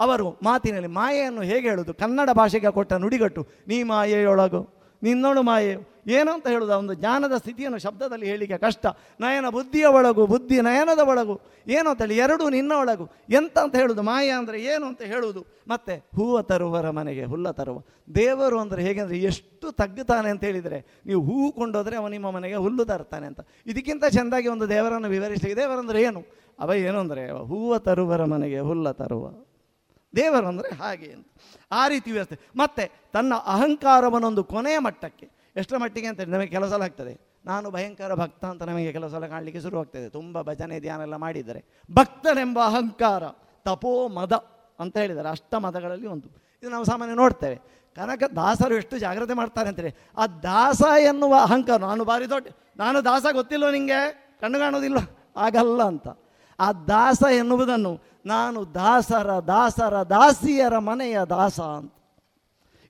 ಅವರು 0.00 0.40
ಮಾತಿನಲ್ಲಿ 0.42 0.86
ಮಾಯೆಯನ್ನು 0.86 1.42
ಹೇಗೆ 1.42 1.68
ಹೇಳೋದು 1.68 1.94
ಕನ್ನಡ 1.94 2.30
ಭಾಷೆಗೆ 2.30 2.72
ಕೊಟ್ಟ 2.72 2.92
ನುಡಿಗಟ್ಟು, 2.92 3.46
ನೀ 3.68 3.82
ಮಾಯೆಯೊಳಗು. 3.82 4.73
ನಿನ್ನೋಳು 5.06 5.42
ಮಾಯೆ. 5.50 5.74
ಏನು 6.16 6.30
ಅಂತ 6.36 6.46
ಹೇಳುವುದು 6.52 6.72
ಒಂದು 6.80 6.94
ಜ್ಞಾನದ 7.00 7.34
ಸ್ಥಿತಿಯನ್ನು 7.42 7.78
ಶಬ್ದದಲ್ಲಿ 7.84 8.26
ಹೇಳಿಕೆ 8.30 8.56
ಕಷ್ಟ. 8.64 8.86
ನಯನ 9.20 9.48
ಬುದ್ಧಿಯ 9.56 9.86
ಒಳಗು, 9.98 10.22
ಬುದ್ಧಿ 10.32 10.56
ನಯನದ 10.66 11.02
ಒಳಗು. 11.12 11.34
ಏನು 11.76 11.88
ಅಂತೇಳಿ 11.90 12.16
ಎರಡೂ 12.24 12.44
ನಿನ್ನ 12.56 12.72
ಒಳಗು. 12.82 13.04
ಎಂತ 13.38 13.56
ಅಂತ 13.64 13.74
ಹೇಳುವುದು 13.80 14.02
ಮಾಯ 14.02 14.28
ಅಂದರೆ 14.40 14.58
ಏನು 14.72 14.84
ಅಂತ 14.90 15.02
ಹೇಳುವುದು 15.12 15.42
ಮತ್ತೆ 15.68 15.94
ಹೂವ 16.16 16.42
ತರುವರ 16.42 16.88
ಮನೆಗೆ 16.90 17.24
ಹುಲ್ಲ 17.24 17.50
ತರುವ. 17.50 17.78
ದೇವರು 18.16 18.58
ಅಂದರೆ 18.64 18.82
ಹೇಗೆಂದರೆ 18.86 19.18
ಎಷ್ಟು 19.30 19.66
ತಗ್ಗುತ್ತಾನೆ 19.72 20.28
ಅಂತ 20.34 20.44
ಹೇಳಿದರೆ, 20.44 20.78
ನೀವು 21.06 21.20
ಹೂವು 21.28 21.48
ಕೊಂಡೋದ್ರೆ 21.52 21.96
ಅವ 21.96 22.08
ನಿಮ್ಮ 22.08 22.30
ಮನೆಗೆ 22.30 22.60
ಹುಲ್ಲು 22.64 22.84
ತರ್ತಾನೆ 22.84 23.26
ಅಂತ. 23.26 23.40
ಇದಕ್ಕಿಂತ 23.66 24.04
ಚೆಂದಾಗಿ 24.16 24.48
ಒಂದು 24.48 24.68
ದೇವರನ್ನು 24.68 25.08
ವಿವರಿಸಲಿಕ್ಕೆ 25.08 25.58
ದೇವರಂದ್ರೆ 25.62 26.02
ಏನು? 26.02 26.22
ಅವ 26.58 26.74
ಏನು 26.88 26.98
ಅಂದರೆ, 26.98 27.24
ಹೂವ 27.52 27.78
ತರುವರ 27.78 28.24
ಮನೆಗೆ 28.24 28.60
ಹುಲ್ಲ 28.60 28.90
ತರುವ. 29.00 29.26
ದೇವರು 30.16 30.46
ಅಂದರೆ 30.46 30.70
ಹಾಗೆ 30.74 31.08
ಅಂತ. 31.12 31.26
ಆ 31.72 31.82
ರೀತಿ 31.88 32.10
ವ್ಯವಸ್ಥೆ. 32.12 32.36
ಮತ್ತೆ 32.56 32.84
ತನ್ನ 33.12 33.34
ಅಹಂಕಾರವನ್ನೊಂದು 33.46 34.44
ಕೊನೆಯ 34.44 34.78
ಮಟ್ಟಕ್ಕೆ, 34.78 35.26
ಎಷ್ಟರ 35.56 35.76
ಮಟ್ಟಿಗೆ 35.76 36.06
ಅಂತ 36.06 36.20
ನಮಗೆ 36.28 36.46
ಕೆಲಸ 36.46 36.72
ಆಗ್ತದೆ. 36.72 37.14
ನಾನು 37.44 37.66
ಭಯಂಕರ 37.70 38.14
ಭಕ್ತ 38.14 38.44
ಅಂತ 38.44 38.62
ನಮಗೆ 38.62 38.92
ಕೆಲಸ 38.92 39.10
ಸಲ 39.12 39.26
ಕಾಣಲಿಕ್ಕೆ 39.26 39.60
ಶುರುವಾಗ್ತದೆ 39.60 40.08
ತುಂಬ 40.08 40.42
ಭಜನೆ, 40.42 40.76
ಧ್ಯಾನ 40.80 41.00
ಎಲ್ಲ 41.00 41.16
ಮಾಡಿದರೆ 41.16 41.60
ಭಕ್ತನೆಂಬ 41.90 42.58
ಅಹಂಕಾರ, 42.64 43.24
ತಪೋ 43.66 43.92
ಮದ 44.08 44.32
ಅಂತ 44.78 44.94
ಹೇಳಿದ್ದಾರೆ. 44.96 45.28
ಅಷ್ಟ 45.28 45.54
ಮದಗಳಲ್ಲಿ 45.54 46.06
ಒಂದು. 46.06 46.28
ಇದು 46.62 46.70
ನಾವು 46.70 46.84
ಸಾಮಾನ್ಯ 46.84 47.14
ನೋಡ್ತೇವೆ. 47.14 47.56
ಕನಕ 47.96 48.22
ದಾಸರು 48.36 48.74
ಎಷ್ಟು 48.74 48.98
ಜಾಗ್ರತೆ 48.98 49.34
ಮಾಡ್ತಾರೆ 49.34 49.68
ಅಂತೇಳಿ 49.68 49.92
ಆ 50.16 50.26
ದಾಸ 50.42 50.82
ಎನ್ನುವ 51.00 51.34
ಅಹಂಕಾರ, 51.42 51.78
ನಾನು 51.80 52.04
ಬಾರಿ 52.04 52.26
ದೊಡ್ಡ, 52.30 52.48
ನಾನು 52.76 53.04
ದಾಸ 53.04 53.26
ಗೊತ್ತಿಲ್ಲ 53.32 53.70
ನಿಮಗೆ 53.70 54.00
ಕಣ್ಣು 54.40 54.58
ಕಾಣೋದಿಲ್ಲ 54.58 54.98
ಆಗಲ್ಲ 55.36 55.82
ಅಂತ. 55.82 56.08
ಆ 56.60 56.72
ದಾಸ 56.72 57.22
ಎನ್ನುವುದನ್ನು 57.38 58.00
ನಾನು 58.26 58.74
ದಾಸರ 58.74 59.38
ದಾಸರ, 59.38 60.02
ದಾಸಿಯರ 60.02 60.78
ಮನೆಯ 60.78 61.18
ದಾಸ 61.28 61.60
ಅಂತ. 61.60 61.94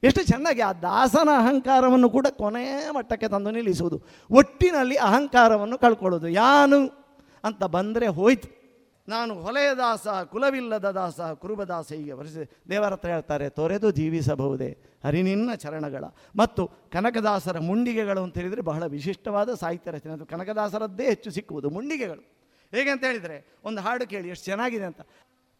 ಎಷ್ಟು 0.03 0.25
ಚೆನ್ನಾಗಿ 0.25 0.61
ಆ 0.61 0.73
ದಾಸನ 0.73 1.29
ಅಹಂಕಾರವನ್ನು 1.39 2.11
ಕೂಡ 2.11 2.27
ಕೊನೆಯ 2.31 2.91
ಮಟ್ಟಕ್ಕೆ 2.91 3.29
ತಂದು 3.29 3.51
ನಿಲ್ಲಿಸುವುದು. 3.51 4.03
ಒಟ್ಟಿನಲ್ಲಿ 4.31 4.97
ಅಹಂಕಾರವನ್ನು 4.97 5.79
ಕಳ್ಕೊಳ್ಳೋದು. 5.79 6.29
ಯಾನು 6.29 7.05
ಅಂತ 7.45 7.65
ಬಂದರೆ 7.65 8.07
ಹೋಯ್ತು. 8.07 8.65
ನಾನು 9.09 9.35
ಹೊಲೆಯ 9.35 9.75
ದಾಸ, 9.75 10.09
ಕುಲವಿಲ್ಲದ 10.09 10.91
ದಾಸ 10.91 11.21
ಕುರುಬದಾಸ 11.21 11.93
ಹೀಗೆ 11.93 12.13
ವರಿಸಿ 12.13 12.51
ದೇವರ 12.71 12.93
ಹತ್ರ 12.93 13.09
ಹೇಳ್ತಾರೆ, 13.09 13.49
ತೊರೆದು 13.49 13.91
ಜೀವಿಸಬಹುದೇ 13.91 14.79
ಹರಿನಿನ್ನ 15.05 15.55
ಚರಣಗಳ. 15.55 16.05
ಮತ್ತು 16.37 16.67
ಕನಕದಾಸರ 16.67 17.59
ಮುಂಡಿಗೆಗಳು 17.59 18.23
ಅಂತ 18.23 18.39
ಹೇಳಿದರೆ 18.39 18.61
ಬಹಳ 18.61 18.87
ವಿಶಿಷ್ಟವಾದ 18.87 19.55
ಸಾಹಿತ್ಯ 19.55 19.91
ರಚನೆ. 19.91 20.13
ಅದು 20.13 20.27
ಕನಕದಾಸರದ್ದೇ 20.27 21.05
ಹೆಚ್ಚು 21.05 21.31
ಸಿಕ್ಕುವುದು, 21.31 21.71
ಮುಂಡಿಗೆಗಳು. 21.71 22.44
ಹೇಗೆ 22.73 22.91
ಅಂತ 22.91 23.05
ಹೇಳಿದರೆ, 23.05 23.61
ಒಂದು 23.65 23.81
ಹಾಡು 23.81 24.09
ಕೇಳಿ, 24.09 24.29
ಎಷ್ಟು 24.29 24.45
ಚೆನ್ನಾಗಿದೆ 24.45 24.85
ಅಂತ. 24.85 25.01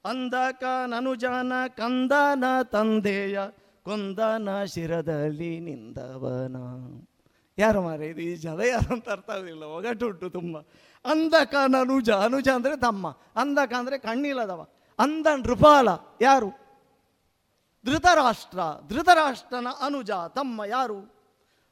ಅಂದಕ 0.05 0.65
ನನುಜನ 0.87 1.53
ಕಂದನ 1.67 2.45
ತಂದೆಯ 2.63 3.39
ಕೊಂದನ 3.85 4.65
ಶಿರದಲ್ಲಿ 4.65 5.61
ನಿಂದವನ. 5.61 6.57
ಯಾರು 7.59 7.83
ಮಾರೆ 7.83 8.07
ಇದು 8.07 8.21
ಈ 8.21 8.37
ಜನ 8.37 8.61
ಯಾರು 8.61 8.95
ಅಂತ 8.95 9.09
ಅರ್ಥ 9.09 9.31
ಆಗಲಿಲ್ಲ, 9.31 9.63
ಒಗಟು 9.63 10.07
ಉಂಟು 10.07 10.31
ತುಂಬ. 10.31 10.57
ಅಂದಕ 11.05 11.55
ನನುಜ, 11.69 12.11
ಅನುಜ 12.11 12.49
ಅಂದರೆ 12.49 12.77
ತಮ್ಮ, 12.77 13.07
ಅಂದಕ 13.37 13.73
ಅಂದರೆ 13.73 13.99
ಕಣ್ಣಿಲ್ಲದವ. 13.99 14.61
ಅಂದ 14.99 15.27
ನೃಪಾಲ, 15.27 15.89
ಯಾರು? 16.21 16.51
ಧೃತರಾಷ್ಟ್ರ, 17.85 18.59
ಧೃತರಾಷ್ಟ್ರನ 18.89 19.67
ಅನುಜ, 19.81 20.11
ತಮ್ಮ 20.11 20.65
ಯಾರು? 20.65 20.99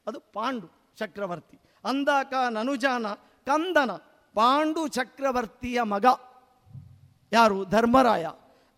ಅದು 0.07 0.21
ಪಾಂಡು 0.21 0.69
ಚಕ್ರವರ್ತಿ. 0.97 1.57
ಅಂದಕ 1.85 2.33
ನನುಜಾನ 2.51 3.07
ಕಂದನ 3.47 3.91
ಪಾಂಡು 4.35 4.89
ಚಕ್ರವರ್ತಿಯ 4.89 5.83
ಮಗ. 5.83 6.07
ಯಾರು? 7.33 7.65
ಧರ್ಮರಾಯ. 7.65 8.27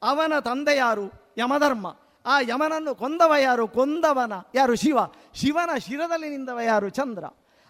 ಅವನ 0.03 0.39
ತಂದೆ 0.39 0.77
ಯಾರು? 0.77 1.35
ಯಮಧರ್ಮ. 1.39 1.97
ಆ 2.27 2.41
ಯಮನನ್ನು 2.41 2.95
ಕೊಂದವ 2.95 3.35
ಯಾರು? 3.41 3.69
ಕೊಂದವನ. 3.69 4.33
ಯಾರು? 4.55 4.75
ಶಿವ. 4.75 4.99
ಶಿವನ 5.35 5.79
ಶಿರದಲ್ಲಿ 5.79 6.29
ನಿಂದವ 6.29 6.61
ಯಾರು? 6.61 6.89
ಚಂದ್ರ. 6.89 7.25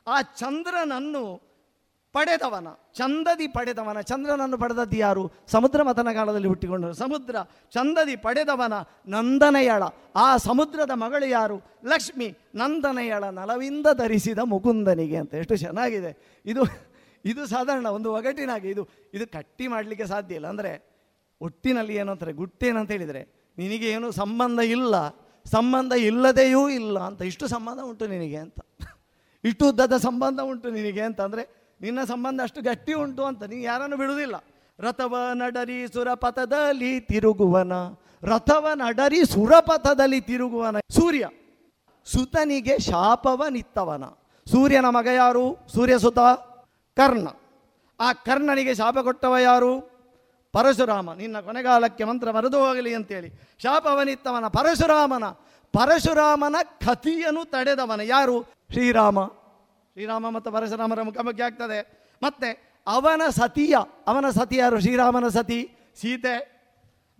ಆ 0.06 0.22
ಚಂದ್ರನನ್ನು 0.22 1.54
ಪಡೆದವನ. 2.12 2.66
ಚಂದದಿ 2.94 3.48
ಪಡೆದವನ. 3.48 4.00
ಚಂದ್ರನನ್ನು 4.00 4.58
ಪಡೆದದ್ದು 4.58 4.96
ಯಾರು? 4.96 5.30
ಸಮುದ್ರ 5.46 5.82
ಮತನ 5.82 6.08
ಕಾಲದಲ್ಲಿ 6.14 6.48
ಹುಟ್ಟಿಕೊಂಡರು. 6.48 6.92
ಸಮುದ್ರ 6.92 7.36
ಚಂದದಿ 7.70 8.16
ಪಡೆದವನ 8.16 8.72
ನಂದನಯಳ. 9.06 9.82
ಆ 10.16 10.36
ಸಮುದ್ರದ 10.36 10.90
ಮಗಳು 10.94 11.26
ಯಾರು? 11.28 11.60
ಲಕ್ಷ್ಮಿ. 11.84 12.36
ನಂದನಯಳ 12.54 13.24
ನಲವಿಂದ 13.24 13.86
ಧರಿಸಿದ 13.94 14.38
ಮುಕುಂದನಿಗೆ 14.38 15.16
ಅಂತ 15.16 15.34
ಎಷ್ಟು 15.34 15.56
ಚೆನ್ನಾಗಿದೆ. 15.56 16.42
ಇದು 16.46 16.93
ಇದು 17.24 17.42
ಸಾಧಾರಣ 17.54 17.86
ಒಂದು 17.96 18.08
ಒಗಟಿನಾಗೆ 18.18 18.68
ಇದು 18.74 18.82
ಇದು 19.16 19.24
ಕಟ್ಟಿ 19.36 19.66
ಮಾಡಲಿಕ್ಕೆ 19.72 20.06
ಸಾಧ್ಯ 20.12 20.38
ಇಲ್ಲ. 20.38 20.48
ಅಂದರೆ 20.54 20.72
ಒಟ್ಟಿನಲ್ಲಿ 21.40 21.94
ಏನಂತಾರೆ 22.02 22.32
ಗುಟ್ಟೇನಂತ 22.40 22.90
ಹೇಳಿದರೆ, 22.96 23.22
ನಿನಗೆ 23.58 23.88
ಏನು 23.96 24.08
ಸಂಬಂಧ 24.22 24.60
ಇಲ್ಲ, 24.76 24.94
ಸಂಬಂಧ 25.46 25.92
ಇಲ್ಲದೆಯೂ 26.08 26.62
ಇಲ್ಲ 26.78 26.96
ಅಂತ, 27.08 27.20
ಇಷ್ಟು 27.30 27.44
ಸಂಬಂಧ 27.54 27.80
ಉಂಟು 27.90 28.04
ನಿನಗೆ 28.14 28.38
ಅಂತ. 28.44 28.58
ಇಷ್ಟು 29.44 29.64
ಉದ್ದದ 29.70 29.96
ಸಂಬಂಧ 30.08 30.40
ಉಂಟು 30.50 30.68
ನಿನಗೆ 30.78 31.02
ಅಂತಂದರೆ 31.08 31.42
ನಿನ್ನ 31.80 32.00
ಸಂಬಂಧ 32.12 32.40
ಅಷ್ಟು 32.46 32.60
ಗಟ್ಟಿ 32.68 32.92
ಉಂಟು 33.04 33.22
ಅಂತ 33.30 33.42
ನೀನು 33.50 33.64
ಯಾರನ್ನು 33.70 33.96
ಬಿಡುವುದಿಲ್ಲ. 34.02 34.36
ರಥವ 34.78 35.14
ನಡರಿ 35.40 35.78
ಸುರಪಥದಲ್ಲಿ 35.94 36.92
ತಿರುಗುವನ, 37.10 37.72
ರಥವ 38.30 38.66
ನಡರಿ 38.82 39.20
ಸುರಪಥದಲ್ಲಿ 39.34 40.20
ತಿರುಗುವನ. 40.30 40.76
ಸೂರ್ಯ, 40.98 41.24
ಸುತನಿಗೆ 42.06 42.74
ಶಾಪವ 42.88 43.42
ನಿತ್ತವನ 43.56 44.04
ಸೂರ್ಯನ 44.46 44.86
ಮಗ 44.96 45.08
ಯಾರು? 45.22 45.44
ಸೂರ್ಯ 45.74 45.94
ಸುತ 46.04 46.20
ಕರ್ಣ. 46.96 47.28
ಆ 48.00 48.12
ಕರ್ಣನಿಗೆ 48.12 48.74
ಶಾಪ 48.74 48.98
ಕೊಟ್ಟವ 48.98 49.36
ಯಾರು? 49.36 49.80
ಪರಶುರಾಮ. 50.52 51.14
ನಿನ್ನ 51.14 51.40
ಕೊನೆಗಾಲಕ್ಕೆ 51.40 52.04
ಮಂತ್ರ 52.04 52.30
ಮರೆದು 52.30 52.66
ಹೋಗಲಿ 52.66 52.94
ಅಂತೇಳಿ. 52.94 53.28
ಶಾಪವನಿತ್ತವನ 53.62 54.48
ಪರಶುರಾಮನ. 54.48 55.24
ಪರಶುರಾಮನ 55.72 56.56
ಕಥಿಯನ್ನು 56.62 57.44
ತಡೆದವನ 57.44 58.00
ಯಾರು? 58.00 58.42
ಶ್ರೀರಾಮ. 58.42 59.26
ಶ್ರೀರಾಮ 59.26 60.30
ಮತ್ತು 60.30 60.52
ಪರಶುರಾಮರ 60.52 61.02
ಮುಖಾಮುಖಿ 61.02 61.42
ಆಗ್ತದೆ. 61.42 62.08
ಮತ್ತೆ 62.22 62.80
ಅವನ 62.86 63.22
ಸತಿಯ, 63.30 63.76
ಅವನ 64.06 64.30
ಸತಿ 64.30 64.56
ಯಾರು? 64.56 64.80
ಶ್ರೀರಾಮನ 64.80 65.28
ಸತಿ, 65.28 65.70
ಸೀತೆ. 66.00 66.54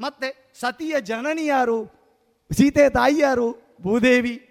ಮತ್ತೆ 0.01 0.55
ಸತಿಯ 0.61 1.01
ಜನನಿ 1.01 1.47
ಯಾರು? 1.47 1.85
ಸೀತೆ 2.53 2.89
ತಾಯಿ 2.89 3.19
ಯಾರು? 3.19 3.77
ಭೂದೇವಿ. 3.83 4.51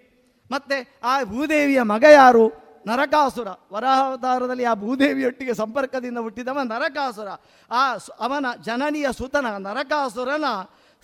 ಮತ್ತೆ 0.52 1.00
ಆ 1.04 1.24
ಭೂದೇವಿಯ 1.24 1.82
ಮಗ 1.82 2.04
ಯಾರು? 2.04 2.63
ನರಕಾಸುರ. 2.88 3.50
ವರಾವತಾರದಲ್ಲಿ 3.74 4.66
ಆ 4.72 4.74
ಭೂದೇವಿಯೊಟ್ಟಿಗೆ 4.84 5.54
ಸಂಪರ್ಕದಿಂದ 5.54 6.20
ಹುಟ್ಟಿದವ 6.26 6.60
ನರಕಾಸುರ. 6.74 7.30
ಆ 7.72 7.84
ಅವನ 8.20 8.46
ಜನನಿಯ 8.66 9.08
ಸುತನ 9.20 9.48
ನರಕಾಸುರನ 9.68 10.48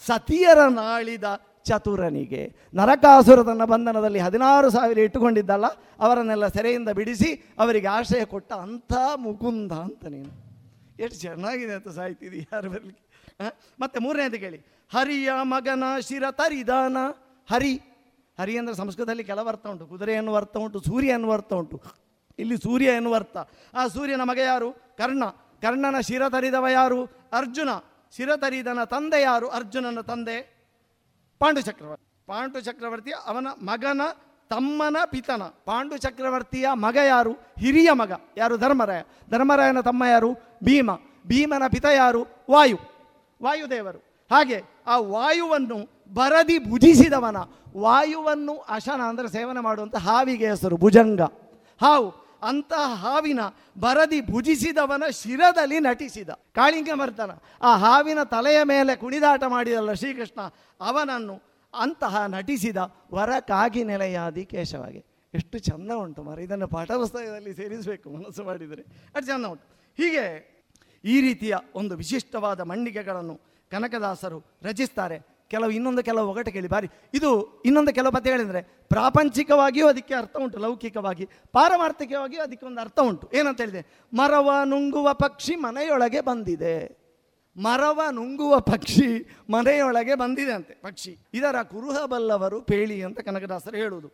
ಸತಿಯರ 0.03 0.59
ನಾಳಿದ 0.81 1.23
ಚತುರನಿಗೆ. 1.67 2.43
ನರಕಾಸುರ 2.73 3.39
ತನ್ನ 3.43 3.63
ಬಂಧನದಲ್ಲಿ 3.71 4.19
ಹದಿನಾರು 4.19 4.67
ಸಾವಿರ 4.69 4.97
ಇಟ್ಟುಕೊಂಡಿದ್ದಲ್ಲ, 4.99 5.67
ಅವರನ್ನೆಲ್ಲ 5.99 6.45
ಸೆರೆಯಿಂದ 6.47 6.89
ಬಿಡಿಸಿ 6.99 7.29
ಅವರಿಗೆ 7.59 7.89
ಆಶ್ರಯ 7.97 8.25
ಕೊಟ್ಟ 8.33 8.51
ಅಂಥ 8.65 8.93
ಮುಕುಂದ 9.25 9.71
ಅಂತ 9.87 10.03
ನೀನು. 10.15 10.31
ಎಷ್ಟು 11.03 11.17
ಚೆನ್ನಾಗಿದೆ 11.19 11.73
ಅಂತ 11.79 11.89
ಸಾಯ್ತಿದಿ 11.97 12.39
ಯಾರು 12.53 12.69
ಬರಲಿಕ್ಕೆ 12.69 13.05
ಮತ್ತೆ 13.79 13.97
ಮೂರನೇದು 13.99 14.37
ಕೇಳಿ. 14.39 14.59
ಹರಿಯ 14.91 15.29
ಮಗನ 15.51 15.83
ಶಿರ 16.07 16.25
ತರಿದಾನ. 16.31 16.97
ಹರಿ 17.49 17.73
ಹರಿ 18.39 18.57
ಅಂದರೆ 18.57 18.75
ಸಂಸ್ಕೃತದಲ್ಲಿ 18.75 19.23
ಕೆಲವು 19.23 19.47
ಅರ್ಥ 19.47 19.67
ಉಂಟು, 19.67 19.87
ಕುದುರೆ 19.87 20.13
ಎನ್ನುವ 20.13 20.35
ಅರ್ಥ 20.35 20.57
ಉಂಟು, 20.57 20.79
ಸೂರ್ಯ 20.79 21.07
ಎನ್ನುವ 21.07 21.33
ಅರ್ಥ 21.33 21.53
ಉಂಟು. 21.53 21.81
ಇಲ್ಲಿ 22.39 22.57
ಸೂರ್ಯ 22.57 22.85
ಎನ್ನುವ 22.85 23.15
ಅರ್ಥ. 23.15 23.37
ಆ 23.73 23.87
ಸೂರ್ಯನ 23.87 24.21
ಮಗ 24.23 24.37
ಯಾರು? 24.37 24.71
ಕರ್ಣ. 24.71 25.23
ಕರ್ಣನ 25.61 25.99
ಶಿರ 25.99 26.29
ತರಿದವ 26.29 26.67
ಯಾರು? 26.67 27.03
ಅರ್ಜುನ. 27.33 27.69
ಶಿರ 28.15 28.35
ತರಿದನ 28.35 28.83
ತಂದೆ 28.83 29.21
ಯಾರು? 29.21 29.49
ಅರ್ಜುನನ 29.49 30.01
ತಂದೆ 30.01 30.59
ಪಾಂಡು 31.39 31.61
ಚಕ್ರವರ್ತಿ. 31.61 32.23
ಪಾಂಡು 32.27 32.61
ಚಕ್ರವರ್ತಿ 32.61 33.11
ಅವನ 33.25 33.47
ಮಗನ 33.47 34.01
ತಮ್ಮನ 34.49 34.97
ಪಿತನ. 35.05 35.43
ಪಾಂಡು 35.43 35.97
ಚಕ್ರವರ್ತಿಯ 35.97 36.67
ಮಗ 36.73 36.97
ಯಾರು? 37.07 37.31
ಹಿರಿಯ 37.31 37.91
ಮಗ. 37.91 38.11
ಯಾರು? 38.37 38.57
ಧರ್ಮರಾಯ. 38.57 39.01
ಧರ್ಮರಾಯನ 39.29 39.81
ತಮ್ಮ 39.81 40.03
ಯಾರು? 40.05 40.33
ಭೀಮ. 40.63 40.91
ಭೀಮನ 41.27 41.67
ಪಿತ 41.67 41.85
ಯಾರು? 41.85 42.27
ವಾಯು. 42.51 42.77
ವಾಯುದೇವರು. 43.43 44.08
ಹಾಗೆ 44.31 44.57
ಆ 44.87 44.95
ವಾಯುವನ್ನು 45.15 45.77
ಬರದಿ 46.13 46.57
ಭುಜಿಸಿದವನ, 46.69 47.37
ವಾಯುವನ್ನು 47.75 48.53
ಅಶನ 48.75 49.01
ಅಂದರೆ 49.09 49.27
ಸೇವನೆ 49.27 49.61
ಮಾಡುವಂಥ 49.67 49.95
ಹಾವಿಗೆ 50.07 50.47
ಹೆಸರು 50.49 50.77
ಭುಜಂಗ. 50.77 51.21
ಹಾವು 51.81 52.07
ಅಂತಹ 52.49 52.87
ಹಾವಿನ 53.03 53.41
ಬರದಿ 53.79 54.19
ಭುಜಿಸಿದವನ 54.31 55.03
ಶಿರದಲ್ಲಿ 55.21 55.79
ನಟಿಸಿದ. 55.79 56.29
ಕಾಳಿಂಗ 56.55 56.89
ಮರ್ತನ 56.93 57.31
ಆ 57.61 57.71
ಹಾವಿನ 57.75 58.19
ತಲೆಯ 58.23 58.59
ಮೇಲೆ 58.63 58.93
ಕುಣಿದಾಟ 58.95 59.43
ಮಾಡಿದಲ್ಲ 59.47 59.93
ಶ್ರೀಕೃಷ್ಣ, 59.93 60.39
ಅವನನ್ನು 60.81 61.35
ಅಂತಹ 61.73 62.23
ನಟಿಸಿದ 62.27 62.77
ವರ 63.13 63.31
ಕಾಗಿ 63.39 63.83
ನೆಲೆಯಾದಿ 63.83 64.45
ಕೇಶವಾಗಿ. 64.45 65.01
ಎಷ್ಟು 65.33 65.57
ಚಂದ 65.59 65.91
ಉಂಟು 66.03 66.21
ಮರ 66.23 66.39
ಇದನ್ನು 66.39 66.67
ಪಾಠಪುಸ್ತಕದಲ್ಲಿ 66.67 67.51
ಸೇರಿಸಬೇಕು, 67.53 68.07
ಮನಸ್ಸು 68.09 68.43
ಮಾಡಿದರೆ. 68.43 68.83
ಅದು 69.15 69.25
ಚಂದ 69.27 69.45
ಉಂಟು. 69.45 69.67
ಹೀಗೆ 69.97 70.25
ಈ 71.03 71.21
ರೀತಿಯ 71.21 71.55
ಒಂದು 71.75 71.93
ವಿಶಿಷ್ಟವಾದ 71.95 72.59
ಮಣ್ಣಿಗೆಗಳನ್ನು 72.61 73.35
ಕನಕದಾಸರು 73.71 74.43
ರಚಿಸ್ತಾರೆ. 74.63 75.39
ಕೆಲವು 75.47 75.71
ಇನ್ನೊಂದು 75.71 76.03
ಕೆಲವು 76.03 76.29
ಒಗಟು 76.29 76.51
ಕೇಳಿ 76.51 76.67
ಬಾರಿ. 76.67 76.87
ಇದು 77.13 77.61
ಇನ್ನೊಂದು 77.65 77.93
ಕೆಲವು 77.93 78.11
ಪದ್ಯ 78.11 78.31
ಹೇಳಿದರೆ, 78.31 78.61
ಪ್ರಾಪಂಚಿಕವಾಗಿಯೂ 78.89 79.87
ಅದಕ್ಕೆ 79.87 80.13
ಅರ್ಥ 80.13 80.37
ಉಂಟು, 80.37 80.59
ಲೌಕಿಕವಾಗಿ. 80.59 81.29
ಪಾರಮಾರ್ಥಿಕವಾಗಿಯೂ 81.51 82.41
ಅದಕ್ಕೆ 82.41 82.65
ಒಂದು 82.65 82.81
ಅರ್ಥ 82.81 82.99
ಉಂಟು. 82.99 83.31
ಏನಂತ 83.33 83.61
ಹೇಳಿದೆ 83.61 83.85
ಮರವ 84.13 84.51
ನುಂಗುವ 84.65 85.13
ಪಕ್ಷಿ 85.13 85.55
ಮನೆಯೊಳಗೆ 85.55 86.21
ಬಂದಿದೆ. 86.21 86.99
ಮರವ 87.57 88.01
ನುಂಗುವ 88.11 88.59
ಪಕ್ಷಿ 88.59 89.35
ಮನೆಯೊಳಗೆ 89.49 90.15
ಬಂದಿದೆ 90.15 90.51
ಅಂತೆ. 90.51 90.73
ಪಕ್ಷಿ. 90.73 91.17
ಇದರ 91.33 91.61
ಕುರುಹಬಲ್ಲವರು 91.63 92.61
ಪೇಳಿ 92.61 93.03
ಅಂತ 93.03 93.19
ಕನಕದಾಸರು 93.19 93.77
ಹೇಳುವುದು. 93.77 94.11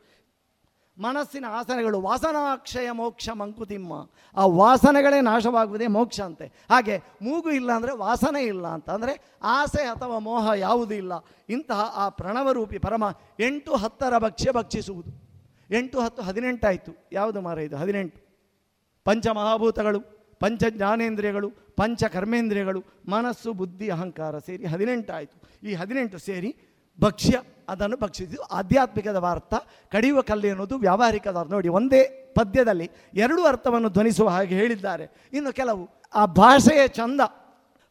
ಮನಸ್ಸಿನ 0.98 1.46
ಆಸನಗಳು, 1.50 2.02
ವಾಸನಾಕ್ಷಯ 2.02 2.92
ಮೋಕ್ಷ 2.92 3.30
ಮಂಕುತಿಮ್ಮ. 3.30 3.94
ಆ 4.36 4.46
ವಾಸನೆಗಳೇ 4.46 5.22
ನಾಶವಾಗುವುದೇ 5.22 5.88
ಮೋಕ್ಷ 5.88 6.22
ಅಂತೆ. 6.22 6.46
ಹಾಗೆ 6.46 6.98
ಮೂಗು 7.22 7.52
ಇಲ್ಲ 7.52 7.72
ಅಂದರೆ 7.72 7.92
ವಾಸನೆ 7.96 8.44
ಇಲ್ಲ 8.44 8.68
ಅಂತ 8.68 8.90
ಅಂದರೆ 8.90 9.34
ಆಸೆ 9.44 9.84
ಅಥವಾ 9.84 10.20
ಮೋಹ 10.20 10.52
ಯಾವುದೂ 10.56 10.94
ಇಲ್ಲ. 10.94 11.14
ಇಂತಹ 11.50 11.94
ಆ 11.96 12.10
ಪ್ರಣವರೂಪಿ 12.10 12.80
ಪರಮ 12.80 13.04
ಎಂಟು 13.40 13.76
ಹತ್ತರ 13.76 14.18
ಭಕ್ಷ್ಯ 14.18 14.52
ಭಕ್ಷಿಸುವುದು. 14.52 15.12
ಎಂಟು 15.76 16.00
ಹತ್ತು 16.00 16.22
ಹದಿನೆಂಟಾಯಿತು 16.22 17.10
ಯಾವುದು 17.12 17.42
ಮಾರ 17.42 17.58
ಇದು? 17.58 17.78
ಹದಿನೆಂಟು. 17.78 18.26
ಪಂಚಮಹಾಭೂತಗಳು 19.04 20.00
ಪಂಚ 20.40 20.64
ಜ್ಞಾನೇಂದ್ರಿಯಗಳು, 20.70 21.50
ಪಂಚ 21.50 22.04
ಕರ್ಮೇಂದ್ರಿಯಗಳು, 22.04 22.84
ಮನಸ್ಸು, 23.10 23.54
ಬುದ್ಧಿ, 23.54 23.90
ಅಹಂಕಾರ 23.90 24.40
ಸೇರಿ 24.40 24.66
ಹದಿನೆಂಟಾಯಿತು 24.66 25.68
ಈ 25.68 25.74
ಹದಿನೆಂಟು 25.74 26.18
ಸೇರಿ 26.18 26.56
ಭಕ್ಷ್ಯ, 27.02 27.42
ಅದನ್ನು 27.70 27.98
ಭಕ್ಷಿಸಿದ್ದು 27.98 28.42
ಆಧ್ಯಾತ್ಮಿಕದ 28.42 29.18
ಅರ್ಥ 29.32 29.54
ಕಡಿಯುವ 29.92 30.22
ಕಲ್ಲು 30.22 30.48
ಎನ್ನುವುದು 30.48 30.78
ವ್ಯಾವಹಾರಿಕದ 30.78 31.38
ಅರ್ಥ. 31.38 31.52
ನೋಡಿ, 31.52 31.70
ಒಂದೇ 31.70 32.04
ಪದ್ಯದಲ್ಲಿ 32.36 32.92
ಎರಡು 33.14 33.46
ಅರ್ಥವನ್ನು 33.46 33.90
ಧ್ವನಿಸುವ 33.90 34.30
ಹಾಗೆ 34.30 34.56
ಹೇಳಿದ್ದಾರೆ. 34.56 35.30
ಇನ್ನು 35.34 35.54
ಕೆಲವು, 35.54 35.90
ಆ 36.16 36.26
ಭಾಷೆಯ 36.26 36.88
ಚಂದ, 36.88 37.22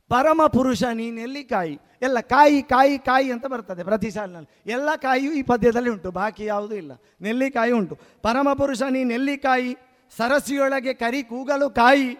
ಪರಮ 0.08 0.40
ಪುರುಷ 0.46 0.82
ನೀನೆಲ್ಲಿ 0.84 1.44
ಕಾಯಿ? 1.44 1.80
ಎಲ್ಲ 2.02 2.20
ಕಾಯಿ 2.20 2.62
ಕಾಯಿ 2.62 2.98
ಕಾಯಿ 2.98 3.32
ಅಂತ 3.32 3.46
ಬರ್ತದೆ 3.46 3.84
ಪ್ರತಿ 3.84 4.10
ಸಾಲಿನಲ್ಲಿ. 4.10 4.70
ಎಲ್ಲ 4.70 4.88
ಕಾಯಿಯೂ 4.96 5.32
ಈ 5.32 5.42
ಪದ್ಯದಲ್ಲಿ 5.42 5.90
ಉಂಟು, 5.90 6.10
ಬಾಕಿ 6.10 6.44
ಯಾವುದೂ 6.44 6.74
ಇಲ್ಲ. 6.74 6.92
ನೆಲ್ಲಿಕಾಯಿ 7.20 7.72
ಉಂಟು. 7.72 7.98
ಪರಮ 8.22 8.48
ಪುರುಷ 8.52 8.82
ನೀ 8.82 9.04
ನೆಲ್ಲಿಕಾಯಿ 9.04 9.76
ಸರಸಿಯೊಳಗೆ 10.16 10.94
ಕರಿ 10.94 11.22
ಕೂಗಲು 11.22 11.70
ಕಾಯಿ. 11.70 12.10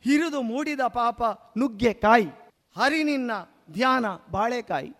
ಹಿರಿದು 0.00 0.42
ಮೂಡಿದ 0.42 0.80
ಪಾಪ 0.80 1.22
ನುಗ್ಗೆ 1.58 1.92
ಕಾಯಿ. 1.92 2.28
ಹರಿ 2.76 3.04
ನಿನ್ನ 3.04 3.30
ಧ್ಯಾನ 3.72 4.06
ಬಾಳೆಕಾಯಿ 4.30 4.94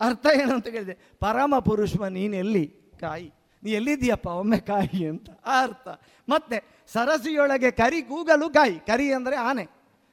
ಅರ್ಥ 0.00 0.26
ಏನಂತ 0.40 0.66
ಕೇಳಿದೆ, 0.74 0.94
ಪರಮ 1.20 1.54
ಪುರುಷ 1.58 1.92
ನೀನೆಲ್ಲಿ 2.16 2.64
ಕಾಯಿ. 3.00 3.28
ನೀ 3.62 3.70
ಎಲ್ಲಿದ್ದೀಯಪ್ಪ? 3.70 4.28
ಒಮ್ಮೆ 4.40 4.58
ಕಾಯಿ 4.70 5.00
ಅಂತ 5.12 5.28
ಆ 5.46 5.54
ಅರ್ಥ. 5.62 5.88
ಮತ್ತೆ 6.28 6.56
ಸರಸಿಯೊಳಗೆ 6.92 7.70
ಕರಿ 7.70 8.00
ಕೂಗಲು 8.02 8.46
ಕಾಯಿ. 8.50 8.76
ಕರಿ 8.86 9.06
ಅಂದರೆ 9.12 9.36
ಆನೆ. 9.48 9.64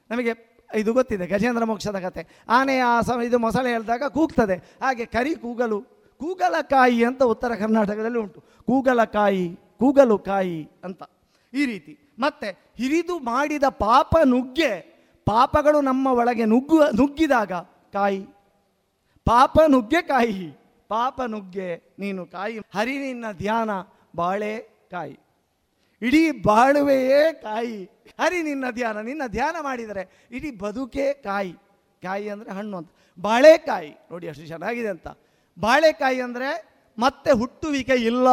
ನಮಗೆ 0.09 0.31
ಇದು 0.75 0.91
ಗೊತ್ತಿದೆ, 0.93 1.25
ಗಜೇಂದ್ರ 1.27 1.63
ಮೋಕ್ಷದ 1.63 1.97
ಕತೆ. 1.99 2.21
ಆನೆ 2.49 2.75
ಆ 2.79 2.93
ಸಮ, 3.01 3.21
ಇದು 3.21 3.37
ಮೊಸಳೆ 3.39 3.69
ಹೇಳಿದಾಗ 3.71 4.07
ಕೂಗ್ತದೆ. 4.07 4.55
ಹಾಗೆ 4.81 5.05
ಕರಿ 5.05 5.33
ಕೂಗಲು 5.35 5.79
ಕೂಗಲಕಾಯಿ 6.21 6.99
ಅಂತ 7.03 7.23
ಉತ್ತರ 7.23 7.51
ಕರ್ನಾಟಕದಲ್ಲಿ 7.55 8.19
ಉಂಟು. 8.19 8.39
ಕೂಗಲಕಾಯಿ 8.67 9.45
ಕೂಗಲು 9.79 10.17
ಕಾಯಿ 10.29 10.59
ಅಂತ 10.83 11.03
ಈ 11.53 11.65
ರೀತಿ. 11.65 11.93
ಮತ್ತೆ 12.19 12.49
ಹಿರಿದು 12.77 13.15
ಮಾಡಿದ 13.19 13.65
ಪಾಪ 13.85 14.15
ನುಗ್ಗೆ, 14.25 14.71
ಪಾಪಗಳು 15.27 15.79
ನಮ್ಮ 15.81 16.07
ಒಳಗೆ 16.07 16.45
ನುಗ್ಗುವ 16.45 16.83
ನುಗ್ಗಿದಾಗ 16.99 17.53
ಕಾಯಿ 17.93 18.21
ಪಾಪ 19.25 19.59
ನುಗ್ಗೆ 19.67 20.01
ಕಾಯಿ 20.01 20.53
ಪಾಪ 20.89 21.21
ನುಗ್ಗೆ 21.21 21.95
ನೀನು 21.99 22.25
ಕಾಯಿ. 22.25 22.59
ಹರಿ 22.73 22.99
ನಿನ್ನ 22.99 23.25
ಧ್ಯಾನ 23.37 23.69
ಬಾಳೆ 24.15 24.57
ಕಾಯಿ. 24.91 25.19
ಇಡೀ 26.01 26.31
ಬಾಳುವೆಯೇ 26.31 27.33
ಕಾಯಿ. 27.33 27.83
ಹರಿ 28.19 28.41
ನಿನ್ನ 28.41 28.65
ಧ್ಯಾನ 28.71 28.99
ನಿನ್ನ 29.01 29.21
ಧ್ಯಾನ 29.27 29.55
ಮಾಡಿದರೆ 29.61 30.27
ಇಡೀ 30.31 30.51
ಬದುಕೇ 30.51 31.13
ಕಾಯಿ. 31.13 31.51
ಕಾಯಿ 32.03 32.29
ಅಂದರೆ 32.29 32.51
ಹಣ್ಣು 32.51 32.77
ಅಂತ. 32.77 32.89
ಬಾಳೆಕಾಯಿ 33.19 33.89
ನೋಡಿ 34.11 34.27
ಅಷ್ಟು 34.27 34.47
ಚೆನ್ನಾಗಿದೆ 34.47 34.87
ಅಂತ. 34.87 35.07
ಬಾಳೆಕಾಯಿ 35.59 36.21
ಅಂದರೆ 36.21 36.81
ಮತ್ತೆ 36.99 37.31
ಹುಟ್ಟುವಿಕೆ 37.31 37.93
ಇಲ್ಲ. 37.93 38.27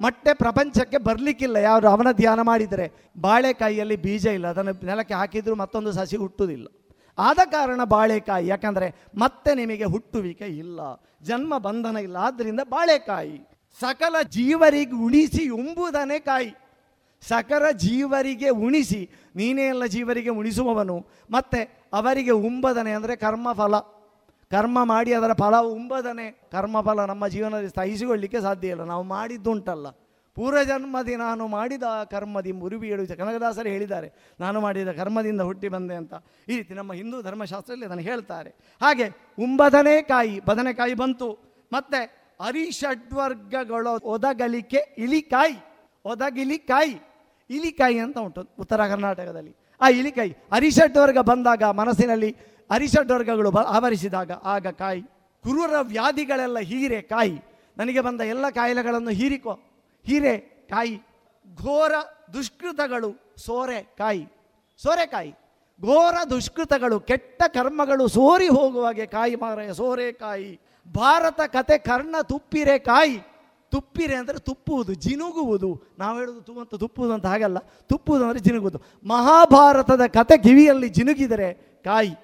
ಮತ್ತೆ 0.00 0.34
ಪ್ರಪಂಚಕ್ಕೆ 0.34 0.98
ಬರಲಿಕ್ಕಿಲ್ಲ. 0.98 1.56
ಯಾರು 1.56 1.88
ಅವನ 1.88 2.06
ಧ್ಯಾನ 2.12 2.40
ಮಾಡಿದರೆ 2.40 2.92
ಬಾಳೆಕಾಯಿಯಲ್ಲಿ 3.20 3.96
ಬೀಜ 3.96 4.26
ಇಲ್ಲ. 4.26 4.46
ಅದನ್ನು 4.46 4.86
ನೆಲಕ್ಕೆ 4.86 5.14
ಹಾಕಿದರೂ 5.14 5.54
ಮತ್ತೊಂದು 5.54 5.92
ಸಸಿ 5.92 6.16
ಹುಟ್ಟುವುದಿಲ್ಲ. 6.16 6.66
ಆದ 7.26 7.40
ಕಾರಣ 7.54 7.80
ಬಾಳೆಕಾಯಿ, 7.94 8.44
ಯಾಕಂದರೆ 8.46 8.88
ಮತ್ತೆ 9.18 9.50
ನಿಮಗೆ 9.60 9.86
ಹುಟ್ಟುವಿಕೆ 9.94 10.48
ಇಲ್ಲ, 10.62 10.80
ಜನ್ಮ 11.28 11.52
ಬಂಧನ 11.66 11.96
ಇಲ್ಲ 12.06 12.16
ಆದ್ದರಿಂದ 12.28 12.62
ಬಾಳೆಕಾಯಿ. 12.74 13.38
ಸಕಲ 13.78 14.16
ಜೀವರಿಗೆ 14.36 14.96
ಉಣಿಸಿ 15.06 15.44
ಉಂಬುದನೇ 15.60 16.18
ಕಾಯಿ. 16.28 16.50
ಸಕಲ 17.22 17.64
ಜೀವರಿಗೆ 17.86 18.50
ಉಣಿಸಿ, 18.66 19.00
ನೀನೇ 19.36 19.64
ಎಲ್ಲ 19.66 19.84
ಜೀವರಿಗೆ 19.94 20.32
ಉಣಿಸುವವನು, 20.40 20.96
ಮತ್ತೆ 21.30 21.60
ಅವರಿಗೆ 21.92 22.34
ಉಂಬದನೆ 22.48 22.92
ಅಂದರೆ 22.98 23.16
ಕರ್ಮಫಲ. 23.16 23.74
ಕರ್ಮ 24.50 24.78
ಮಾಡಿ 24.84 25.10
ಅದರ 25.12 25.32
ಫಲ 25.32 25.56
ಉಂಬದನೆ, 25.74 26.26
ಕರ್ಮಫಲ 26.52 27.00
ನಮ್ಮ 27.10 27.24
ಜೀವನದಲ್ಲಿ 27.34 27.68
ಸ್ಥಾಯಿಸಿಕೊಳ್ಳಿಕ್ಕೆ 27.68 28.40
ಸಾಧ್ಯ 28.40 28.74
ಇಲ್ಲ. 28.74 28.84
ನಾವು 28.92 29.04
ಮಾಡಿದ್ದುಂಟಲ್ಲ. 29.14 29.86
ಪೂರ್ವಜನ್ಮದಿ 30.36 31.14
ನಾನು 31.16 31.44
ಮಾಡಿದ 31.54 31.86
ಕರ್ಮದಿ 32.10 32.52
ಮುರುಬಿ 32.60 32.88
ಹೇಳು 32.90 33.06
ಕನಕದಾಸರು 33.20 33.68
ಹೇಳಿದ್ದಾರೆ, 33.68 34.08
ನಾನು 34.40 34.58
ಮಾಡಿದ 34.60 34.92
ಕರ್ಮದಿಂದ 35.00 35.42
ಹುಟ್ಟಿ 35.48 35.68
ಬಂದೆ 35.74 35.94
ಅಂತ. 36.00 36.14
ಈ 36.48 36.54
ರೀತಿ 36.56 36.74
ನಮ್ಮ 36.74 36.92
ಹಿಂದೂ 36.92 37.16
ಧರ್ಮಶಾಸ್ತ್ರದಲ್ಲಿ 37.22 37.86
ಅದನ್ನು 37.86 38.04
ಹೇಳ್ತಾರೆ. 38.10 38.50
ಹಾಗೆ 38.80 39.06
ಉಂಬದನೇ 39.44 39.96
ಕಾಯಿ 40.02 40.34
ಬದನೆಕಾಯಿ 40.48 40.94
ಬಂತು. 41.02 41.28
ಮತ್ತೆ 41.72 42.00
ಅರಿಷಡ್ವರ್ಗಗಳ 42.40 43.86
ಒದಗಲಿಕೆ 44.14 44.80
ಇಲಿಕಾಯಿ, 44.98 45.56
ಒದಗಿಲಿಕಾಯಿ, 46.04 46.94
ಇಲಿಕಾಯಿ 47.50 47.98
ಅಂತ 47.98 48.18
ಉಂಟು 48.18 48.42
ಉತ್ತರ 48.58 48.80
ಕರ್ನಾಟಕದಲ್ಲಿ. 48.88 49.52
ಆ 49.80 49.88
ಇಲಿಕಾಯಿ 50.00 50.32
ಅರಿಷಡ್ವರ್ಗ 50.52 51.18
ಬಂದಾಗ 51.30 51.62
ಮನಸ್ಸಿನಲ್ಲಿ 51.80 52.30
ಅರಿಷಡ್ವರ್ಗಗಳು 52.70 53.50
ಬ, 53.50 53.58
ಆವರಿಸಿದಾಗ 53.76 54.30
ಆಗ 54.44 54.66
ಕಾಯಿ. 54.82 55.02
ಕುರುರ 55.44 55.74
ವ್ಯಾಧಿಗಳೆಲ್ಲ 55.92 56.58
ಹೀರೆ 56.70 57.00
ಕಾಯಿ. 57.02 57.36
ನನಗೆ 57.76 58.00
ಬಂದ 58.00 58.20
ಎಲ್ಲ 58.34 58.46
ಕಾಯಿಲೆಗಳನ್ನು 58.50 59.12
ಹೀರಿಕೋ. 59.20 59.54
ಹೀರೆ 60.06 60.34
ಕಾಯಿ, 60.70 60.96
ಘೋರ 61.56 61.92
ದುಷ್ಕೃತಗಳು 62.32 63.10
ಸೋರೆ 63.36 63.80
ಕಾಯಿ 63.98 64.24
ಸೋರೆಕಾಯಿ 64.80 65.32
ಘೋರ 65.80 66.14
ದುಷ್ಕೃತಗಳು, 66.30 67.00
ಕೆಟ್ಟ 67.00 67.42
ಕರ್ಮಗಳು 67.46 68.08
ಸೋರಿ 68.08 68.48
ಹೋಗುವಾಗೆ 68.48 69.06
ಕಾಯಿ 69.06 69.34
ಮಾರಾಯ 69.34 69.72
ಸೋರೆಕಾಯಿ 69.72 70.60
ಭಾರತ 70.94 71.40
ಕತೆ 71.46 71.78
ಕರ್ಣ 71.78 72.16
ತುಪ್ಪಿರೆ 72.22 72.78
ಕಾಯಿ. 72.78 73.18
ತುಪ್ಪಿರೆ 73.72 74.14
ಅಂದರೆ 74.14 74.38
ತುಪ್ಪುವುದು, 74.38 74.92
ಜಿನುಗುವುದು. 74.94 75.70
ನಾವು 75.98 76.18
ಹೇಳೋದು 76.18 76.40
ತು 76.40 76.52
ಅಂತ 76.60 76.74
ತುಪ್ಪುವುದು 76.74 77.12
ಅಂತ 77.14 77.26
ಹಾಗಲ್ಲ. 77.26 77.58
ತುಪ್ಪುವುದು 77.58 78.24
ಅಂದರೆ 78.24 78.40
ಜಿನುಗುವುದು. 78.40 78.78
ಮಹಾಭಾರತದ 79.04 80.06
ಕತೆ 80.06 80.38
ಕಿವಿಯಲ್ಲಿ 80.38 80.88
ಜಿನುಗಿದರೆ 80.88 81.80
ಕಾಯಿ. 81.84 82.14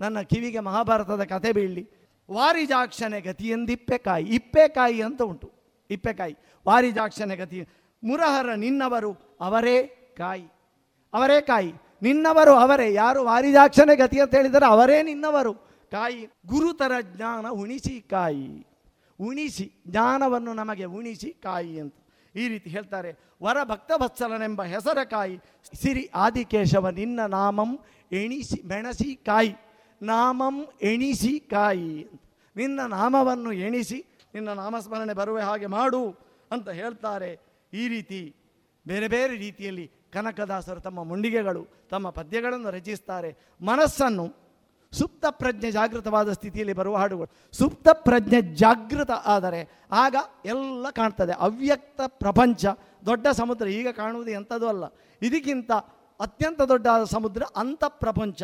ನನ್ನ 0.00 0.20
ಕಿವಿಗೆ 0.20 0.60
ಮಹಾಭಾರತದ 0.60 1.22
ಕತೆ 1.22 1.52
ಬೀಳಲಿ. 1.52 1.84
ವಾರಿಜಾಕ್ಷನೆ 2.30 3.20
ಗತಿಯೆಂದಿಪ್ಪೆ 3.20 3.98
ಕಾಯಿ 3.98 4.24
ಇಪ್ಪೆಕಾಯಿ 4.24 5.00
ಅಂತ 5.00 5.22
ಉಂಟು. 5.22 5.48
ಇಪ್ಪೆಕಾಯಿ 5.90 6.34
ವಾರಿಜಾಕ್ಷನೆ 6.66 7.36
ಗತಿ 7.36 7.68
ಮುರಹರ 8.04 8.54
ನಿನ್ನವರು 8.54 9.38
ಅವರೇ 9.40 9.82
ಕಾಯಿ. 10.18 10.46
ಅವರೇ 11.14 11.40
ಕಾಯಿ. 11.40 11.72
ನಿನ್ನವರು 12.02 12.52
ಅವರೇ. 12.52 12.94
ಯಾರು 12.94 13.24
ವಾರಿಜಾಕ್ಷನೆ 13.24 13.96
ಗತಿ 13.96 14.20
ಅಂತ 14.20 14.34
ಹೇಳಿದರೆ 14.34 14.66
ಅವರೇ 14.66 15.02
ನಿನ್ನವರು. 15.02 15.54
ಕಾಯಿ. 15.90 16.28
ಗುರುತರ 16.46 16.92
ಜ್ಞಾನ 17.00 17.48
ಉಣಿಸಿ 17.48 18.00
ಕಾಯಿ. 18.00 18.66
ಉಣಿಸಿ. 19.20 19.72
ಜ್ಞಾನವನ್ನು 19.86 20.52
ನಮಗೆ 20.52 20.84
ಉಣಿಸಿ 20.84 21.30
ಕಾಯಿ 21.30 21.80
ಅಂತ. 21.80 21.94
ಈ 22.36 22.48
ರೀತಿ 22.48 22.70
ಹೇಳ್ತಾರೆ. 22.70 23.16
ವರ 23.42 23.56
ಭಕ್ತವತ್ಸಲನೆಂಬ 23.64 24.62
ಹೆಸರ 24.62 25.04
ಕಾಯಿ. 25.04 25.38
ಸಿರಿ 25.74 26.10
ಆದಿಕೇಶವ, 26.14 26.88
ನಿನ್ನ 26.88 27.20
ನಾಮಂ 27.26 27.78
ಎಣಿಸಿ, 28.12 28.62
ಮೆಣಸಿ 28.66 29.14
ಕಾಯಿ. 29.14 29.54
ನಾಮಂ 30.02 30.66
ಎಣಿಸಿ 30.82 31.40
ಕಾಯಿ 31.40 32.06
ನಿನ್ನ 32.56 32.80
ನಾಮವನ್ನು 32.80 33.52
ಎಣಿಸಿ, 33.52 34.04
ನಿನ್ನ 34.34 34.48
ನಾಮಸ್ಮರಣೆ 34.48 35.12
ಬರುವ 35.12 35.38
ಹಾಗೆ 35.38 35.66
ಮಾಡು. 35.66 36.25
ಅಂತ 36.50 36.68
ಹೇಳ್ತಾರೆ. 36.68 37.38
ಈ 37.72 37.88
ರೀತಿ 37.88 38.36
ಬೇರೆ 38.86 39.08
ಬೇರೆ 39.08 39.36
ರೀತಿಯಲ್ಲಿ 39.36 39.90
ಕನಕದಾಸರು 40.12 40.80
ತಮ್ಮ 40.80 41.04
ಮುಂಡಿಗೆಗಳು, 41.04 41.66
ತಮ್ಮ 41.90 42.10
ಪದ್ಯಗಳನ್ನು 42.10 42.70
ರಚಿಸ್ತಾರೆ. 42.70 43.36
ಮನಸ್ಸನ್ನು 43.60 44.46
ಸುಪ್ತ 44.92 45.26
ಪ್ರಜ್ಞೆ 45.30 45.70
ಜಾಗೃತವಾದ 45.70 46.32
ಸ್ಥಿತಿಯಲ್ಲಿ 46.32 46.72
ಬರುವ 46.72 46.96
ಹಾಡುಗಳು. 46.96 47.52
ಸುಪ್ತ 47.52 47.88
ಪ್ರಜ್ಞೆ 47.92 48.40
ಜಾಗೃತ 48.42 49.10
ಆದರೆ 49.10 49.68
ಆಗ 49.92 50.16
ಎಲ್ಲ 50.44 50.90
ಕಾಣ್ತದೆ. 50.90 51.32
ಅವ್ಯಕ್ತ 51.32 52.00
ಪ್ರಪಂಚ, 52.06 52.66
ದೊಡ್ಡ 53.06 53.26
ಸಮುದ್ರ, 53.28 53.66
ಈಗ 53.68 53.88
ಕಾಣುವುದು 53.88 54.30
ಎಂಥದ್ದು 54.30 54.68
ಅಲ್ಲ. 54.68 54.84
ಇದಕ್ಕಿಂತ 55.22 55.72
ಅತ್ಯಂತ 56.20 56.62
ದೊಡ್ಡ 56.62 56.86
ಸಮುದ್ರ 57.04 57.42
ಅಂತ 57.56 57.84
ಪ್ರಪಂಚ. 57.88 58.42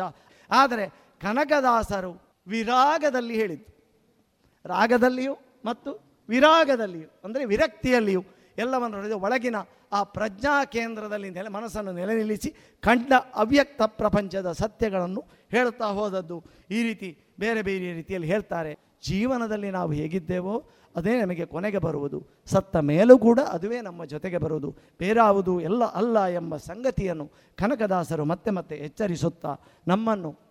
ಆದರೆ 0.51 0.87
ಕನಕದಾಸರು 1.21 2.21
ವಿರಾಗದಲ್ಲಿ 2.47 3.35
ಹೇಳಿದ್ದು. 3.35 3.73
ರಾಗದಲ್ಲಿಯೂ 4.65 5.37
ಮತ್ತು 5.65 6.12
ವಿರಾಗದಲ್ಲಿಯೂ, 6.29 7.09
ಅಂದರೆ 7.23 7.45
ವಿರಕ್ತಿಯಲ್ಲಿಯೂ 7.45 8.23
ಎಲ್ಲವನ್ನು 8.57 9.19
ಒಳಗಿನ 9.19 9.55
ಆ 9.91 10.03
ಪ್ರಜ್ಞಾ 10.03 10.65
ಕೇಂದ್ರದಲ್ಲಿ 10.65 11.29
ನೆಲೆ, 11.29 11.49
ಮನಸ್ಸನ್ನು 11.49 11.91
ನೆಲೆ 11.91 12.15
ನಿಲ್ಲಿಸಿ 12.15 12.49
ಕಂಡ 12.81 13.13
ಅವ್ಯಕ್ತ 13.35 13.81
ಪ್ರಪಂಚದ 13.81 14.51
ಸತ್ಯಗಳನ್ನು 14.51 15.23
ಹೇಳುತ್ತಾ 15.51 15.85
ಹೋದದ್ದು. 15.85 16.43
ಈ 16.71 16.83
ರೀತಿ 16.83 17.17
ಬೇರೆ 17.39 17.61
ಬೇರೆ 17.61 17.93
ರೀತಿಯಲ್ಲಿ 17.93 18.27
ಹೇಳ್ತಾರೆ. 18.27 18.73
ಜೀವನದಲ್ಲಿ 19.07 19.71
ನಾವು 19.71 19.91
ಹೇಗಿದ್ದೇವೋ 19.91 20.69
ಅದೇ 20.95 21.21
ನಮಗೆ 21.21 21.45
ಕೊನೆಗೆ 21.45 21.77
ಬರುವುದು. 21.77 22.27
ಸತ್ತ 22.45 22.75
ಮೇಲೂ 22.75 23.17
ಕೂಡ 23.17 23.39
ಅದುವೇ 23.39 23.81
ನಮ್ಮ 23.81 24.05
ಜೊತೆಗೆ 24.05 24.37
ಬರುವುದು. 24.37 24.75
ಬೇರಾವುದು 24.99 25.61
ಎಲ್ಲ 25.61 25.83
ಅಲ್ಲ 25.83 26.25
ಎಂಬ 26.25 26.57
ಸಂಗತಿಯನ್ನು 26.57 27.31
ಕನಕದಾಸರು 27.57 28.25
ಮತ್ತೆ 28.25 28.51
ಮತ್ತೆ 28.51 28.75
ಎಚ್ಚರಿಸುತ್ತಾ 28.75 29.55
ನಮ್ಮನ್ನು 29.87 30.42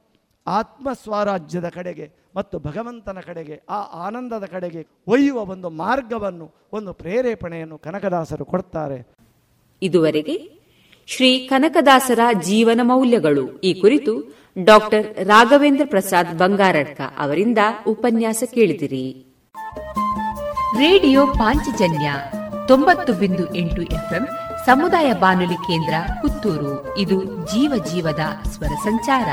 ಆತ್ಮ 0.46 0.92
ಸ್ವರಾಜ್ಯದ 0.92 1.68
ಕಡೆಗೆ 1.68 2.12
ಮತ್ತು 2.36 2.58
ಭಗವಂತನ 2.58 3.18
ಕಡೆಗೆ 3.26 3.62
ಆ 3.70 4.06
ಆನಂದದ 4.06 4.44
ಕಡೆಗೆ 4.44 4.86
ಒಯ್ಯುವ 5.06 5.38
ಒಂದು 5.38 5.70
ಮಾರ್ಗವನ್ನು 5.70 6.54
ಒಂದು 6.72 6.92
ಪ್ರೇರೇಪಣೆಯನ್ನು 6.92 7.78
ಕನಕದಾಸರು 7.78 8.44
ಕೊಡ್ತಾರೆ. 8.44 9.08
ಇದುವರೆಗೆ 9.82 10.62
ಶ್ರೀ 11.06 11.46
ಕನಕದಾಸರ 11.46 12.18
ಜೀವನ 12.40 12.80
ಮೌಲ್ಯಗಳು. 12.82 13.60
ಈ 13.60 13.80
ಕುರಿತು 13.80 14.36
ಡಾಕ್ಟರ್ 14.64 15.24
ರಾಘವೇಂದ್ರ 15.24 15.86
ಪ್ರಸಾದ್ 15.90 16.38
ಬಂಗಾರಡ್ಕ 16.38 17.00
ಅವರಿಂದ 17.18 17.58
ಉಪನ್ಯಾಸ 17.86 18.44
ಕೇಳಿದಿರಿ. 18.54 19.26
ರೇಡಿಯೋ 20.78 21.26
ಪಾಂಚಜನ್ಯ 21.26 22.12
ತೊಂಬತ್ತು 22.68 23.12
ಬಿಂದು 23.12 23.54
ಎಂಟು 23.54 23.82
ಎಫ್ಎಂ 23.82 24.28
ಸಮುದಾಯ 24.66 25.12
ಬಾನುಲಿ 25.12 25.54
ಕೇಂದ್ರ 25.54 25.94
ಪುತ್ತೂರು. 26.22 26.98
ಇದು 26.98 27.24
ಜೀವ 27.24 27.84
ಜೀವದ 27.84 28.20
ಸ್ವರ 28.48 28.74
ಸಂಚಾರ. 28.84 29.28